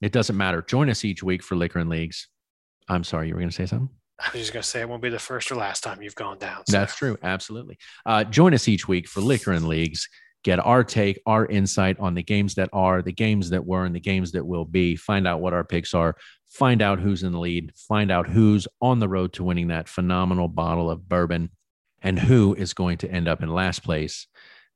It 0.00 0.12
doesn't 0.12 0.36
matter. 0.36 0.62
Join 0.62 0.88
us 0.88 1.04
each 1.04 1.22
week 1.22 1.42
for 1.42 1.56
Liquor 1.56 1.80
and 1.80 1.90
Leagues. 1.90 2.28
I'm 2.88 3.02
sorry, 3.02 3.28
you 3.28 3.34
were 3.34 3.40
going 3.40 3.50
to 3.50 3.56
say 3.56 3.66
something? 3.66 3.88
I 4.24 4.30
was 4.32 4.40
just 4.40 4.52
gonna 4.52 4.62
say 4.62 4.80
it 4.80 4.88
won't 4.88 5.02
be 5.02 5.10
the 5.10 5.18
first 5.18 5.50
or 5.52 5.56
last 5.56 5.82
time 5.82 6.02
you've 6.02 6.14
gone 6.14 6.38
down. 6.38 6.64
so. 6.66 6.78
That's 6.78 6.96
true. 6.96 7.16
Absolutely. 7.22 7.78
Uh, 8.06 8.24
join 8.24 8.54
us 8.54 8.68
each 8.68 8.88
week 8.88 9.06
for 9.08 9.20
Liquor 9.20 9.52
and 9.52 9.68
Leagues. 9.68 10.08
Get 10.44 10.58
our 10.58 10.84
take, 10.84 11.20
our 11.24 11.46
insight 11.46 11.98
on 11.98 12.14
the 12.14 12.22
games 12.22 12.54
that 12.56 12.68
are, 12.72 13.00
the 13.00 13.12
games 13.12 13.50
that 13.50 13.64
were, 13.64 13.86
and 13.86 13.94
the 13.94 14.00
games 14.00 14.32
that 14.32 14.46
will 14.46 14.66
be. 14.66 14.94
Find 14.94 15.26
out 15.26 15.40
what 15.40 15.54
our 15.54 15.64
picks 15.64 15.94
are. 15.94 16.16
Find 16.48 16.82
out 16.82 17.00
who's 17.00 17.22
in 17.22 17.32
the 17.32 17.38
lead. 17.40 17.72
Find 17.76 18.10
out 18.10 18.28
who's 18.28 18.68
on 18.80 19.00
the 19.00 19.08
road 19.08 19.32
to 19.34 19.44
winning 19.44 19.68
that 19.68 19.88
phenomenal 19.88 20.48
bottle 20.48 20.90
of 20.90 21.08
bourbon 21.08 21.50
and 22.02 22.18
who 22.18 22.54
is 22.54 22.74
going 22.74 22.98
to 22.98 23.10
end 23.10 23.26
up 23.26 23.42
in 23.42 23.48
last 23.48 23.82
place 23.82 24.26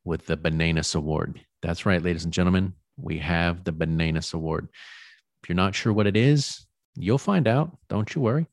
with 0.04 0.24
the 0.26 0.36
Bananas 0.38 0.94
Award. 0.94 1.40
That's 1.60 1.84
right, 1.84 2.02
ladies 2.02 2.24
and 2.24 2.32
gentlemen. 2.32 2.72
We 2.96 3.18
have 3.18 3.62
the 3.62 3.72
Bananas 3.72 4.32
Award. 4.32 4.68
If 5.42 5.50
you're 5.50 5.56
not 5.56 5.74
sure 5.74 5.92
what 5.92 6.06
it 6.06 6.16
is, 6.16 6.66
you'll 6.96 7.18
find 7.18 7.46
out. 7.46 7.76
Don't 7.88 8.12
you 8.14 8.22
worry. 8.22 8.46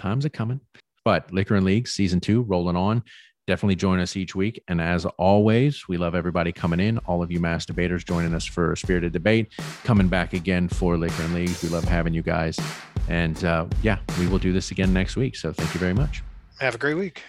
Times 0.00 0.24
are 0.24 0.30
coming. 0.30 0.60
But 1.04 1.32
Liquor 1.32 1.56
and 1.56 1.64
League 1.64 1.86
season 1.86 2.20
two 2.20 2.42
rolling 2.42 2.76
on. 2.76 3.02
Definitely 3.46 3.76
join 3.76 4.00
us 4.00 4.16
each 4.16 4.34
week. 4.34 4.62
And 4.68 4.80
as 4.80 5.04
always, 5.04 5.88
we 5.88 5.96
love 5.96 6.14
everybody 6.14 6.52
coming 6.52 6.80
in. 6.80 6.98
All 6.98 7.22
of 7.22 7.30
you 7.30 7.40
masturbators 7.40 8.06
joining 8.06 8.34
us 8.34 8.44
for 8.44 8.74
spirited 8.76 9.12
debate, 9.12 9.52
coming 9.84 10.08
back 10.08 10.32
again 10.32 10.68
for 10.68 10.96
Liquor 10.96 11.22
and 11.22 11.34
Leagues. 11.34 11.62
We 11.62 11.68
love 11.68 11.84
having 11.84 12.14
you 12.14 12.22
guys. 12.22 12.58
And 13.08 13.42
uh, 13.44 13.66
yeah, 13.82 13.98
we 14.18 14.26
will 14.28 14.38
do 14.38 14.52
this 14.52 14.70
again 14.70 14.92
next 14.92 15.16
week. 15.16 15.36
So 15.36 15.52
thank 15.52 15.74
you 15.74 15.80
very 15.80 15.94
much. 15.94 16.22
Have 16.60 16.74
a 16.74 16.78
great 16.78 16.94
week. 16.94 17.22